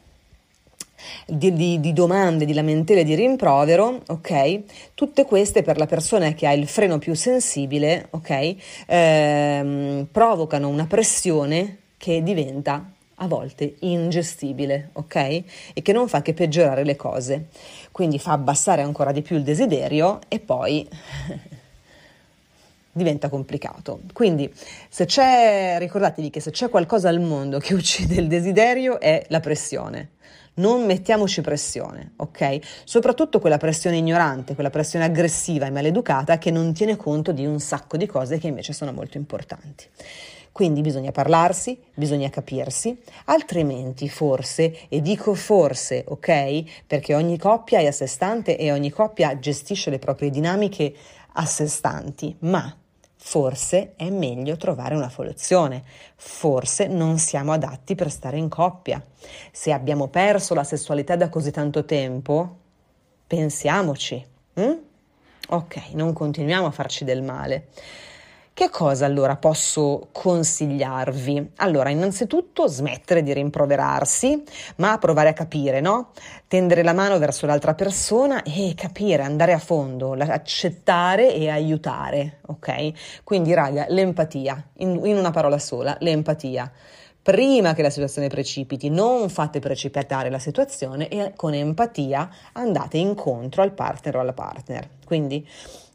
Di, 1.28 1.52
di, 1.52 1.78
di, 1.78 1.92
domande, 1.92 2.44
di 2.44 2.54
lamentele, 2.54 3.04
di 3.04 3.14
rimprovero, 3.14 4.02
ok? 4.08 4.94
Tutte 4.94 5.24
queste 5.24 5.62
per 5.62 5.78
la 5.78 5.86
persona 5.86 6.32
che 6.32 6.48
ha 6.48 6.52
il 6.52 6.66
freno 6.66 6.98
più 6.98 7.14
sensibile, 7.14 8.08
ok? 8.10 8.54
Ehm, 8.88 10.08
provocano 10.10 10.66
una 10.66 10.86
pressione 10.86 11.78
che 11.98 12.20
diventa 12.20 12.84
a 13.22 13.26
volte 13.26 13.76
ingestibile, 13.80 14.90
ok? 14.94 15.42
E 15.72 15.82
che 15.82 15.92
non 15.92 16.08
fa 16.08 16.22
che 16.22 16.34
peggiorare 16.34 16.84
le 16.84 16.96
cose. 16.96 17.46
Quindi 17.92 18.18
fa 18.18 18.32
abbassare 18.32 18.82
ancora 18.82 19.12
di 19.12 19.22
più 19.22 19.36
il 19.36 19.42
desiderio 19.42 20.18
e 20.28 20.40
poi 20.40 20.86
diventa 22.90 23.28
complicato. 23.28 24.00
Quindi 24.12 24.52
se 24.88 25.06
c'è, 25.06 25.76
ricordatevi 25.78 26.30
che 26.30 26.40
se 26.40 26.50
c'è 26.50 26.68
qualcosa 26.68 27.08
al 27.08 27.20
mondo 27.20 27.58
che 27.58 27.74
uccide 27.74 28.16
il 28.16 28.26
desiderio 28.26 29.00
è 29.00 29.24
la 29.28 29.40
pressione. 29.40 30.10
Non 30.54 30.84
mettiamoci 30.84 31.40
pressione, 31.40 32.12
ok? 32.16 32.58
Soprattutto 32.84 33.40
quella 33.40 33.56
pressione 33.56 33.96
ignorante, 33.96 34.54
quella 34.54 34.68
pressione 34.68 35.06
aggressiva 35.06 35.64
e 35.64 35.70
maleducata 35.70 36.36
che 36.36 36.50
non 36.50 36.74
tiene 36.74 36.96
conto 36.96 37.32
di 37.32 37.46
un 37.46 37.58
sacco 37.58 37.96
di 37.96 38.04
cose 38.04 38.36
che 38.36 38.48
invece 38.48 38.74
sono 38.74 38.92
molto 38.92 39.16
importanti. 39.16 39.86
Quindi 40.52 40.82
bisogna 40.82 41.12
parlarsi, 41.12 41.80
bisogna 41.94 42.28
capirsi, 42.28 43.00
altrimenti 43.24 44.08
forse, 44.10 44.86
e 44.88 45.00
dico 45.00 45.34
forse, 45.34 46.04
ok? 46.06 46.84
Perché 46.86 47.14
ogni 47.14 47.38
coppia 47.38 47.78
è 47.78 47.86
a 47.86 47.92
sé 47.92 48.06
stante 48.06 48.58
e 48.58 48.70
ogni 48.70 48.90
coppia 48.90 49.38
gestisce 49.38 49.88
le 49.88 49.98
proprie 49.98 50.28
dinamiche 50.28 50.94
a 51.32 51.46
sé 51.46 51.66
stanti, 51.66 52.36
ma 52.40 52.76
forse 53.16 53.94
è 53.96 54.10
meglio 54.10 54.56
trovare 54.56 54.94
una 54.94 55.08
soluzione, 55.08 55.84
forse 56.16 56.86
non 56.86 57.18
siamo 57.18 57.52
adatti 57.52 57.94
per 57.94 58.10
stare 58.10 58.36
in 58.36 58.50
coppia. 58.50 59.02
Se 59.52 59.72
abbiamo 59.72 60.08
perso 60.08 60.52
la 60.52 60.64
sessualità 60.64 61.16
da 61.16 61.30
così 61.30 61.50
tanto 61.50 61.86
tempo, 61.86 62.56
pensiamoci. 63.26 64.26
Hm? 64.54 64.76
Ok, 65.48 65.92
non 65.92 66.12
continuiamo 66.12 66.66
a 66.66 66.70
farci 66.72 67.04
del 67.04 67.22
male. 67.22 67.68
Che 68.54 68.68
cosa 68.68 69.06
allora 69.06 69.36
posso 69.36 70.08
consigliarvi? 70.12 71.52
Allora, 71.56 71.88
innanzitutto 71.88 72.66
smettere 72.66 73.22
di 73.22 73.32
rimproverarsi, 73.32 74.42
ma 74.76 74.98
provare 74.98 75.30
a 75.30 75.32
capire, 75.32 75.80
no? 75.80 76.10
Tendere 76.48 76.82
la 76.82 76.92
mano 76.92 77.18
verso 77.18 77.46
l'altra 77.46 77.72
persona 77.72 78.42
e 78.42 78.74
capire, 78.76 79.22
andare 79.22 79.54
a 79.54 79.58
fondo, 79.58 80.12
accettare 80.12 81.34
e 81.34 81.48
aiutare, 81.48 82.40
ok? 82.48 83.22
Quindi, 83.24 83.54
raga, 83.54 83.86
l'empatia, 83.88 84.62
in, 84.78 85.00
in 85.02 85.16
una 85.16 85.30
parola 85.30 85.58
sola, 85.58 85.96
l'empatia 86.00 86.70
prima 87.22 87.72
che 87.72 87.82
la 87.82 87.90
situazione 87.90 88.28
precipiti, 88.28 88.90
non 88.90 89.30
fate 89.30 89.60
precipitare 89.60 90.28
la 90.28 90.40
situazione 90.40 91.08
e 91.08 91.32
con 91.36 91.54
empatia 91.54 92.28
andate 92.52 92.98
incontro 92.98 93.62
al 93.62 93.72
partner 93.72 94.16
o 94.16 94.20
alla 94.20 94.32
partner. 94.32 94.88
Quindi 95.06 95.46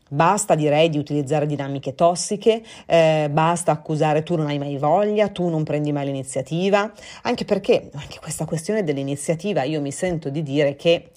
Basta 0.09 0.55
direi 0.55 0.89
di 0.89 0.97
utilizzare 0.97 1.45
dinamiche 1.45 1.95
tossiche, 1.95 2.61
eh, 2.85 3.27
basta 3.31 3.71
accusare 3.71 4.23
tu 4.23 4.35
non 4.35 4.47
hai 4.47 4.57
mai 4.57 4.77
voglia, 4.77 5.27
tu 5.29 5.49
non 5.49 5.63
prendi 5.63 5.91
mai 5.91 6.05
l'iniziativa, 6.05 6.91
anche 7.23 7.45
perché 7.45 7.89
anche 7.93 8.19
questa 8.19 8.45
questione 8.45 8.83
dell'iniziativa 8.83 9.63
io 9.63 9.81
mi 9.81 9.91
sento 9.91 10.29
di 10.29 10.43
dire 10.43 10.75
che 10.75 10.93
eh, 10.93 11.09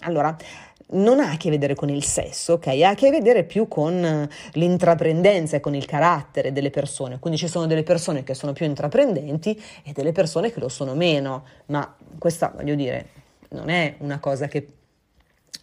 allora 0.00 0.36
non 0.86 1.18
ha 1.18 1.30
a 1.30 1.36
che 1.36 1.50
vedere 1.50 1.74
con 1.74 1.88
il 1.88 2.04
sesso, 2.04 2.54
ok? 2.54 2.66
Ha 2.66 2.90
a 2.90 2.94
che 2.94 3.10
vedere 3.10 3.44
più 3.44 3.68
con 3.68 4.28
l'intraprendenza 4.52 5.56
e 5.56 5.60
con 5.60 5.74
il 5.74 5.86
carattere 5.86 6.52
delle 6.52 6.70
persone. 6.70 7.18
Quindi 7.18 7.38
ci 7.38 7.48
sono 7.48 7.66
delle 7.66 7.82
persone 7.82 8.22
che 8.22 8.34
sono 8.34 8.52
più 8.52 8.66
intraprendenti 8.66 9.60
e 9.82 9.92
delle 9.92 10.12
persone 10.12 10.52
che 10.52 10.60
lo 10.60 10.68
sono 10.68 10.94
meno, 10.94 11.44
ma 11.66 11.96
questa 12.18 12.52
voglio 12.54 12.74
dire 12.74 13.08
non 13.50 13.70
è 13.70 13.94
una 13.98 14.18
cosa 14.18 14.46
che 14.46 14.66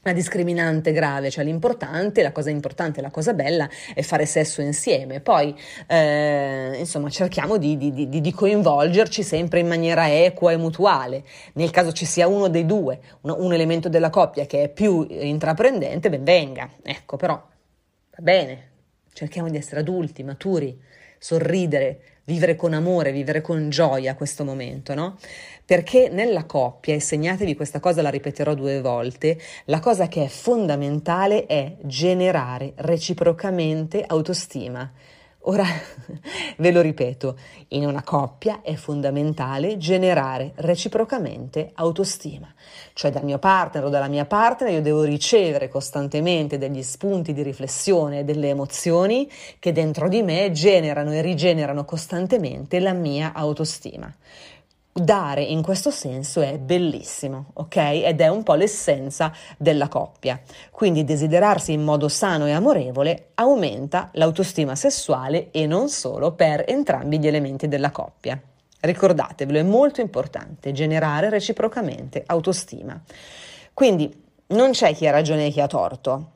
una 0.04 0.14
discriminante 0.14 0.92
grave, 0.92 1.30
cioè 1.30 1.44
l'importante, 1.44 2.24
la 2.24 2.32
cosa 2.32 2.50
importante, 2.50 3.02
la 3.02 3.12
cosa 3.12 3.34
bella 3.34 3.70
è 3.94 4.02
fare 4.02 4.26
sesso 4.26 4.62
insieme. 4.62 5.20
Poi, 5.20 5.56
eh, 5.88 6.76
insomma, 6.78 7.10
cerchiamo 7.10 7.58
di, 7.58 7.78
di, 7.78 7.94
di, 7.94 8.22
di, 8.22 8.32
coinvolgerci 8.32 9.22
sempre 9.22 9.60
in 9.60 9.68
maniera 9.68 10.12
equa 10.12 10.52
e 10.52 10.58
mutuale. 10.58 11.24
Nel 11.54 11.70
caso 11.70 11.92
ci 11.92 12.06
sia 12.06 12.28
uno 12.28 12.48
dei 12.48 12.66
due, 12.66 13.00
un, 13.22 13.36
un 13.38 13.54
elemento 13.54 13.90
della 13.90 14.10
coppia 14.10 14.46
che 14.46 14.64
è 14.64 14.70
più 14.70 15.06
intraprendente, 15.08 16.10
ben 16.10 16.24
venga. 16.24 16.70
Ecco, 16.82 17.18
però 17.18 17.34
va 17.36 18.24
bene, 18.24 18.70
cerchiamo 19.14 19.50
di 19.50 19.58
essere 19.58 19.82
adulti, 19.82 20.24
maturi, 20.24 20.80
sorridere, 21.20 22.02
vivere 22.26 22.56
con 22.56 22.74
amore, 22.74 23.12
vivere 23.12 23.42
con 23.42 23.70
gioia 23.70 24.16
questo 24.16 24.44
momento, 24.44 24.94
no? 24.94 25.18
Perché 25.66 26.10
nella 26.10 26.46
coppia, 26.46 26.94
e 26.94 27.00
segnatevi 27.00 27.56
questa 27.56 27.80
cosa, 27.80 28.02
la 28.02 28.10
ripeterò 28.10 28.54
due 28.54 28.82
volte, 28.82 29.40
la 29.66 29.80
cosa 29.80 30.08
che 30.08 30.26
è 30.26 30.28
fondamentale 30.28 31.46
è 31.46 31.78
generare 31.84 32.74
reciprocamente 32.78 34.04
autostima. 34.06 34.92
Ora 35.46 35.66
ve 36.58 36.72
lo 36.72 36.82
ripeto, 36.82 37.36
in 37.70 37.88
una 37.88 38.04
coppia 38.04 38.62
è 38.62 38.76
fondamentale 38.76 39.78
generare 39.78 40.52
reciprocamente 40.56 41.72
autostima, 41.74 42.54
cioè 42.94 43.10
dal 43.10 43.24
mio 43.24 43.40
partner 43.40 43.86
o 43.86 43.90
dalla 43.90 44.08
mia 44.08 44.26
partner 44.26 44.74
io 44.74 44.82
devo 44.82 45.02
ricevere 45.02 45.68
costantemente 45.68 46.60
degli 46.60 46.84
spunti 46.84 47.34
di 47.34 47.42
riflessione 47.42 48.20
e 48.20 48.24
delle 48.24 48.50
emozioni 48.50 49.28
che 49.58 49.72
dentro 49.72 50.08
di 50.08 50.22
me 50.22 50.52
generano 50.52 51.12
e 51.12 51.22
rigenerano 51.22 51.86
costantemente 51.86 52.80
la 52.80 52.94
mia 52.94 53.34
autostima. 53.34 54.14
Dare 54.94 55.42
in 55.42 55.62
questo 55.62 55.90
senso 55.90 56.42
è 56.42 56.58
bellissimo, 56.58 57.52
ok? 57.54 57.78
Ed 57.78 58.20
è 58.20 58.28
un 58.28 58.44
po' 58.44 58.56
l'essenza 58.56 59.32
della 59.58 59.88
coppia. 59.88 60.42
Quindi 60.70 61.06
desiderarsi 61.06 61.72
in 61.72 61.82
modo 61.82 62.10
sano 62.10 62.46
e 62.46 62.52
amorevole 62.52 63.30
aumenta 63.36 64.10
l'autostima 64.16 64.76
sessuale 64.76 65.50
e 65.52 65.66
non 65.66 65.88
solo 65.88 66.34
per 66.34 66.66
entrambi 66.68 67.20
gli 67.20 67.28
elementi 67.28 67.70
della 67.70 67.92
coppia. 67.92 68.38
Ricordatevelo, 68.82 69.60
è 69.60 69.64
molto 69.64 70.02
importante 70.02 70.74
generare 70.74 71.30
reciprocamente 71.30 72.24
autostima. 72.26 73.02
Quindi 73.74 74.14
non 74.48 74.72
c'è 74.72 74.94
chi 74.94 75.08
ha 75.08 75.12
ragione 75.12 75.46
e 75.46 75.52
chi 75.52 75.62
ha 75.62 75.68
torto 75.68 76.32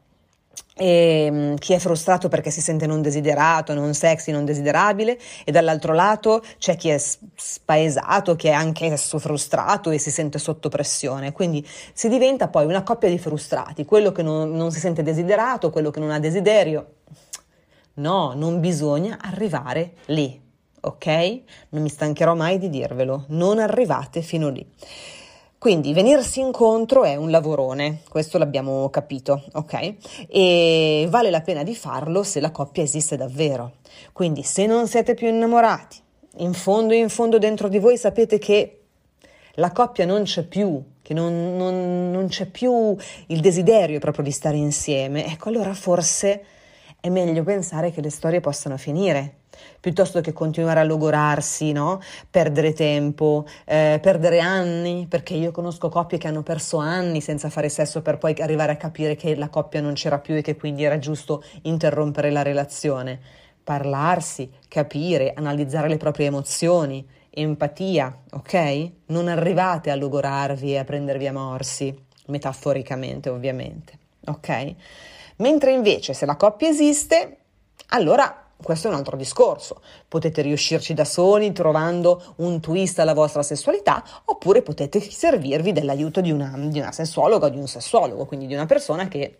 e 0.77 1.29
mm, 1.31 1.55
chi 1.55 1.73
è 1.73 1.79
frustrato 1.79 2.27
perché 2.27 2.51
si 2.51 2.59
sente 2.59 2.85
non 2.85 3.01
desiderato, 3.01 3.73
non 3.73 3.93
sexy, 3.93 4.31
non 4.31 4.43
desiderabile 4.43 5.17
e 5.45 5.51
dall'altro 5.51 5.93
lato 5.93 6.43
c'è 6.57 6.75
chi 6.75 6.89
è 6.89 6.97
spaesato, 6.97 8.35
che 8.35 8.49
è 8.49 8.53
anche 8.53 8.97
frustrato 8.97 9.89
e 9.89 9.97
si 9.97 10.11
sente 10.11 10.37
sotto 10.37 10.67
pressione. 10.69 11.31
Quindi 11.31 11.65
si 11.93 12.09
diventa 12.09 12.49
poi 12.49 12.65
una 12.65 12.83
coppia 12.83 13.09
di 13.09 13.17
frustrati, 13.17 13.85
quello 13.85 14.11
che 14.11 14.21
non, 14.21 14.51
non 14.51 14.71
si 14.71 14.79
sente 14.79 15.01
desiderato, 15.01 15.69
quello 15.69 15.91
che 15.91 15.99
non 15.99 16.11
ha 16.11 16.19
desiderio. 16.19 16.95
No, 17.95 18.33
non 18.35 18.59
bisogna 18.59 19.17
arrivare 19.21 19.93
lì, 20.07 20.41
ok? 20.81 21.41
Non 21.69 21.81
mi 21.81 21.89
stancherò 21.89 22.35
mai 22.35 22.57
di 22.57 22.69
dirvelo, 22.69 23.23
non 23.29 23.59
arrivate 23.59 24.21
fino 24.21 24.49
lì. 24.49 24.67
Quindi 25.65 25.93
venirsi 25.93 26.41
incontro 26.41 27.05
è 27.05 27.15
un 27.15 27.31
lavorone, 27.31 28.01
questo 28.07 28.37
l'abbiamo 28.37 28.87
capito, 28.91 29.45
ok? 29.53 29.95
E 30.29 31.07
vale 31.09 31.31
la 31.31 31.41
pena 31.41 31.63
di 31.63 31.75
farlo 31.75 32.21
se 32.21 32.39
la 32.39 32.51
coppia 32.51 32.83
esiste 32.83 33.17
davvero. 33.17 33.77
Quindi 34.13 34.43
se 34.43 34.67
non 34.67 34.87
siete 34.87 35.15
più 35.15 35.27
innamorati, 35.27 35.97
in 36.37 36.53
fondo 36.53 36.93
in 36.93 37.09
fondo 37.09 37.39
dentro 37.39 37.67
di 37.67 37.79
voi 37.79 37.97
sapete 37.97 38.37
che 38.37 38.81
la 39.55 39.71
coppia 39.71 40.05
non 40.05 40.21
c'è 40.21 40.43
più, 40.43 40.79
che 41.01 41.15
non, 41.15 41.57
non, 41.57 42.11
non 42.11 42.27
c'è 42.27 42.45
più 42.45 42.95
il 43.25 43.39
desiderio 43.39 43.97
proprio 43.97 44.23
di 44.23 44.31
stare 44.31 44.57
insieme, 44.57 45.25
ecco 45.25 45.49
allora 45.49 45.73
forse 45.73 46.43
è 47.05 47.09
meglio 47.09 47.43
pensare 47.43 47.91
che 47.91 48.01
le 48.01 48.09
storie 48.09 48.39
possano 48.39 48.77
finire 48.77 49.35
piuttosto 49.79 50.21
che 50.21 50.33
continuare 50.33 50.79
a 50.79 50.83
logorarsi, 50.83 51.71
no? 51.71 52.01
perdere 52.31 52.73
tempo, 52.73 53.45
eh, 53.65 53.99
perdere 54.01 54.39
anni, 54.39 55.05
perché 55.07 55.35
io 55.35 55.51
conosco 55.51 55.87
coppie 55.87 56.17
che 56.17 56.27
hanno 56.27 56.41
perso 56.41 56.77
anni 56.77 57.21
senza 57.21 57.51
fare 57.51 57.69
sesso 57.69 58.01
per 58.01 58.17
poi 58.17 58.33
arrivare 58.39 58.71
a 58.71 58.77
capire 58.77 59.15
che 59.15 59.35
la 59.35 59.49
coppia 59.49 59.81
non 59.81 59.93
c'era 59.93 60.17
più 60.17 60.33
e 60.33 60.41
che 60.41 60.55
quindi 60.55 60.83
era 60.83 60.97
giusto 60.97 61.43
interrompere 61.61 62.31
la 62.31 62.41
relazione. 62.41 63.19
Parlarsi, 63.63 64.49
capire, 64.67 65.33
analizzare 65.35 65.87
le 65.87 65.97
proprie 65.97 66.25
emozioni, 66.25 67.07
empatia, 67.29 68.21
ok? 68.31 68.91
Non 69.07 69.27
arrivate 69.27 69.91
a 69.91 69.95
logorarvi 69.95 70.73
e 70.73 70.79
a 70.79 70.83
prendervi 70.83 71.27
a 71.27 71.33
morsi, 71.33 71.95
metaforicamente 72.25 73.29
ovviamente, 73.29 73.93
ok? 74.25 74.75
Mentre 75.37 75.73
invece 75.73 76.13
se 76.13 76.25
la 76.25 76.35
coppia 76.35 76.69
esiste, 76.69 77.37
allora 77.89 78.45
questo 78.61 78.87
è 78.87 78.91
un 78.91 78.97
altro 78.97 79.17
discorso. 79.17 79.81
Potete 80.07 80.41
riuscirci 80.41 80.93
da 80.93 81.05
soli 81.05 81.51
trovando 81.51 82.35
un 82.37 82.59
twist 82.61 82.99
alla 82.99 83.13
vostra 83.13 83.43
sessualità 83.43 84.03
oppure 84.25 84.61
potete 84.61 84.99
servirvi 85.01 85.71
dell'aiuto 85.71 86.21
di 86.21 86.31
una, 86.31 86.53
di 86.55 86.79
una 86.79 86.91
sessuologa 86.91 87.47
o 87.47 87.49
di 87.49 87.57
un 87.57 87.67
sessuologo, 87.67 88.25
quindi 88.25 88.47
di 88.47 88.53
una 88.53 88.65
persona 88.65 89.07
che 89.07 89.39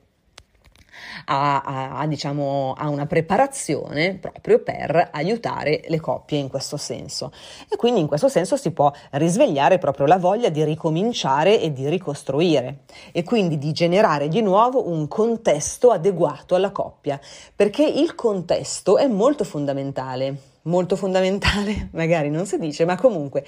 ha, 1.26 1.98
ha, 2.00 2.08
diciamo, 2.08 2.74
ha 2.78 2.90
una 2.90 3.06
preparazione 3.06 4.16
proprio 4.16 4.60
per 4.60 5.10
aiutare 5.12 5.84
le 5.88 6.00
coppie 6.00 6.38
in 6.38 6.50
questo 6.50 6.78
senso. 6.78 7.32
E 7.70 7.76
quindi 7.76 8.02
in 8.02 8.08
questo 8.08 8.28
senso 8.28 8.58
si 8.58 8.72
può 8.72 8.92
risvegliare 9.12 9.78
proprio 9.78 10.06
la 10.06 10.18
voglia 10.18 10.50
di 10.50 10.64
ricominciare 10.64 11.60
e 11.60 11.72
di 11.72 11.88
ricostruire 11.90 12.80
e 13.12 13.24
quindi 13.24 13.58
di 13.58 13.72
generare 13.72 14.28
di 14.28 14.42
nuovo 14.42 14.90
un 14.90 15.08
contesto 15.08 15.92
adeguato 15.92 16.56
alla 16.56 16.72
coppia, 16.72 17.20
perché 17.56 17.84
il 17.84 18.16
contesto 18.16 18.98
è 18.98 19.08
molto 19.08 19.44
fondamentale, 19.44 20.36
molto 20.64 20.96
fondamentale, 20.96 21.90
magari 21.94 22.30
non 22.30 22.46
si 22.46 22.58
dice, 22.60 22.86
ma 22.86 22.96
comunque 22.96 23.46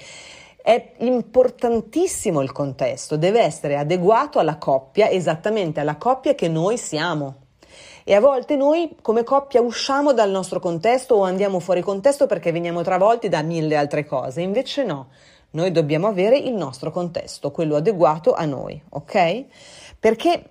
è 0.68 0.92
importantissimo 0.98 2.42
il 2.42 2.52
contesto, 2.52 3.16
deve 3.16 3.40
essere 3.40 3.78
adeguato 3.78 4.38
alla 4.38 4.58
coppia, 4.58 5.08
esattamente 5.08 5.80
alla 5.80 5.96
coppia 5.96 6.34
che 6.34 6.48
noi 6.48 6.76
siamo. 6.76 7.46
E 8.08 8.14
a 8.14 8.20
volte 8.20 8.56
noi 8.56 8.96
come 9.02 9.22
coppia 9.22 9.60
usciamo 9.60 10.14
dal 10.14 10.30
nostro 10.30 10.60
contesto 10.60 11.16
o 11.16 11.24
andiamo 11.24 11.60
fuori 11.60 11.82
contesto 11.82 12.24
perché 12.24 12.52
veniamo 12.52 12.80
travolti 12.80 13.28
da 13.28 13.42
mille 13.42 13.76
altre 13.76 14.06
cose. 14.06 14.40
Invece 14.40 14.82
no, 14.82 15.08
noi 15.50 15.70
dobbiamo 15.72 16.06
avere 16.06 16.38
il 16.38 16.54
nostro 16.54 16.90
contesto, 16.90 17.50
quello 17.50 17.76
adeguato 17.76 18.32
a 18.32 18.46
noi, 18.46 18.82
ok? 18.88 19.44
Perché 20.00 20.42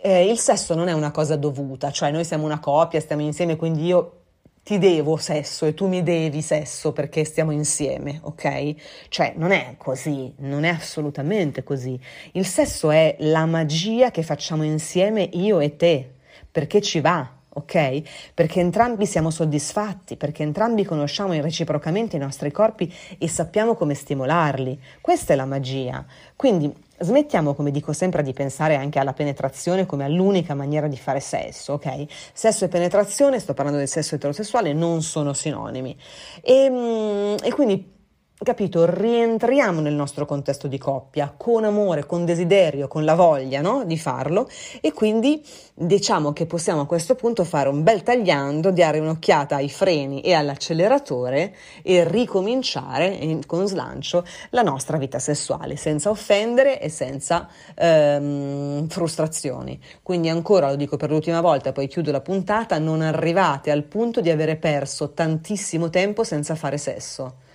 eh, 0.00 0.30
il 0.30 0.38
sesso 0.38 0.74
non 0.74 0.88
è 0.88 0.92
una 0.92 1.10
cosa 1.10 1.36
dovuta, 1.36 1.90
cioè 1.90 2.10
noi 2.10 2.24
siamo 2.24 2.46
una 2.46 2.58
coppia, 2.58 3.00
stiamo 3.00 3.20
insieme, 3.20 3.56
quindi 3.56 3.84
io 3.84 4.20
ti 4.62 4.78
devo 4.78 5.18
sesso 5.18 5.66
e 5.66 5.74
tu 5.74 5.88
mi 5.88 6.02
devi 6.02 6.40
sesso 6.40 6.92
perché 6.92 7.22
stiamo 7.24 7.50
insieme, 7.50 8.18
ok? 8.22 8.74
Cioè 9.10 9.34
non 9.36 9.50
è 9.50 9.74
così, 9.76 10.32
non 10.38 10.64
è 10.64 10.70
assolutamente 10.70 11.62
così. 11.62 12.00
Il 12.32 12.46
sesso 12.46 12.90
è 12.90 13.14
la 13.18 13.44
magia 13.44 14.10
che 14.10 14.22
facciamo 14.22 14.62
insieme 14.62 15.28
io 15.34 15.60
e 15.60 15.76
te, 15.76 16.12
perché 16.50 16.80
ci 16.80 17.00
va, 17.00 17.28
ok? 17.58 18.32
Perché 18.34 18.60
entrambi 18.60 19.06
siamo 19.06 19.30
soddisfatti, 19.30 20.16
perché 20.16 20.42
entrambi 20.42 20.84
conosciamo 20.84 21.32
reciprocamente 21.40 22.16
i 22.16 22.18
nostri 22.18 22.50
corpi 22.50 22.92
e 23.18 23.28
sappiamo 23.28 23.74
come 23.74 23.94
stimolarli. 23.94 24.80
Questa 25.00 25.32
è 25.32 25.36
la 25.36 25.44
magia. 25.44 26.04
Quindi 26.36 26.72
smettiamo, 26.98 27.54
come 27.54 27.70
dico 27.70 27.92
sempre, 27.92 28.22
di 28.22 28.32
pensare 28.32 28.76
anche 28.76 28.98
alla 28.98 29.12
penetrazione 29.12 29.86
come 29.86 30.04
all'unica 30.04 30.54
maniera 30.54 30.88
di 30.88 30.96
fare 30.96 31.20
sesso, 31.20 31.74
ok? 31.74 32.06
Sesso 32.32 32.64
e 32.64 32.68
penetrazione, 32.68 33.38
sto 33.38 33.54
parlando 33.54 33.78
del 33.78 33.88
sesso 33.88 34.14
eterosessuale, 34.14 34.72
non 34.72 35.02
sono 35.02 35.32
sinonimi. 35.32 35.96
E, 36.42 36.70
mm, 36.70 37.36
e 37.42 37.52
quindi 37.52 37.96
capito, 38.44 38.88
rientriamo 38.88 39.80
nel 39.80 39.94
nostro 39.94 40.24
contesto 40.24 40.68
di 40.68 40.78
coppia 40.78 41.34
con 41.36 41.64
amore, 41.64 42.06
con 42.06 42.24
desiderio, 42.24 42.86
con 42.86 43.04
la 43.04 43.16
voglia 43.16 43.60
no? 43.60 43.82
di 43.84 43.98
farlo 43.98 44.48
e 44.80 44.92
quindi 44.92 45.44
diciamo 45.74 46.32
che 46.32 46.46
possiamo 46.46 46.82
a 46.82 46.86
questo 46.86 47.16
punto 47.16 47.42
fare 47.42 47.68
un 47.68 47.82
bel 47.82 48.04
tagliando, 48.04 48.70
dare 48.70 49.00
un'occhiata 49.00 49.56
ai 49.56 49.68
freni 49.68 50.20
e 50.20 50.34
all'acceleratore 50.34 51.52
e 51.82 52.04
ricominciare 52.08 53.40
con 53.44 53.66
slancio 53.66 54.24
la 54.50 54.62
nostra 54.62 54.98
vita 54.98 55.18
sessuale 55.18 55.74
senza 55.74 56.08
offendere 56.08 56.80
e 56.80 56.88
senza 56.90 57.48
ehm, 57.74 58.86
frustrazioni. 58.86 59.80
Quindi 60.00 60.28
ancora 60.28 60.68
lo 60.68 60.76
dico 60.76 60.96
per 60.96 61.10
l'ultima 61.10 61.40
volta, 61.40 61.72
poi 61.72 61.88
chiudo 61.88 62.12
la 62.12 62.20
puntata, 62.20 62.78
non 62.78 63.02
arrivate 63.02 63.72
al 63.72 63.82
punto 63.82 64.20
di 64.20 64.30
avere 64.30 64.54
perso 64.54 65.12
tantissimo 65.12 65.90
tempo 65.90 66.22
senza 66.22 66.54
fare 66.54 66.78
sesso 66.78 67.46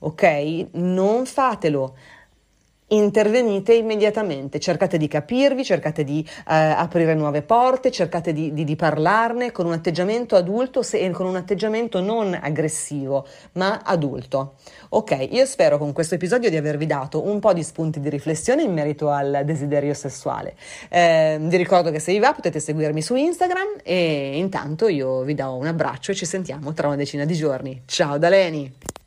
ok? 0.00 0.66
Non 0.72 1.26
fatelo. 1.26 1.94
Intervenite 2.92 3.72
immediatamente, 3.72 4.58
cercate 4.58 4.98
di 4.98 5.06
capirvi, 5.06 5.62
cercate 5.62 6.02
di 6.02 6.26
eh, 6.28 6.54
aprire 6.54 7.14
nuove 7.14 7.42
porte, 7.42 7.92
cercate 7.92 8.32
di, 8.32 8.52
di, 8.52 8.64
di, 8.64 8.74
parlarne 8.74 9.52
con 9.52 9.66
un 9.66 9.74
atteggiamento 9.74 10.34
adulto 10.34 10.82
e 10.90 11.08
con 11.10 11.26
un 11.26 11.36
atteggiamento 11.36 12.00
non 12.00 12.36
aggressivo, 12.42 13.28
ma 13.52 13.82
adulto. 13.84 14.54
Ok, 14.88 15.28
io 15.30 15.46
spero 15.46 15.78
con 15.78 15.92
questo 15.92 16.16
episodio 16.16 16.50
di 16.50 16.56
avervi 16.56 16.86
dato 16.86 17.24
un 17.24 17.38
po' 17.38 17.52
di 17.52 17.62
spunti 17.62 18.00
di 18.00 18.08
riflessione 18.08 18.64
in 18.64 18.72
merito 18.72 19.08
al 19.08 19.42
desiderio 19.44 19.94
sessuale. 19.94 20.56
Eh, 20.88 21.38
vi 21.40 21.56
ricordo 21.56 21.92
che 21.92 22.00
se 22.00 22.10
vi 22.10 22.18
va 22.18 22.32
potete 22.32 22.58
seguirmi 22.58 23.02
su 23.02 23.14
Instagram 23.14 23.82
e 23.84 24.36
intanto 24.36 24.88
io 24.88 25.22
vi 25.22 25.34
do 25.34 25.54
un 25.54 25.68
abbraccio 25.68 26.10
e 26.10 26.16
ci 26.16 26.26
sentiamo 26.26 26.72
tra 26.72 26.88
una 26.88 26.96
decina 26.96 27.24
di 27.24 27.34
giorni. 27.34 27.82
Ciao 27.86 28.18
da 28.18 28.28
Leni! 28.28 28.98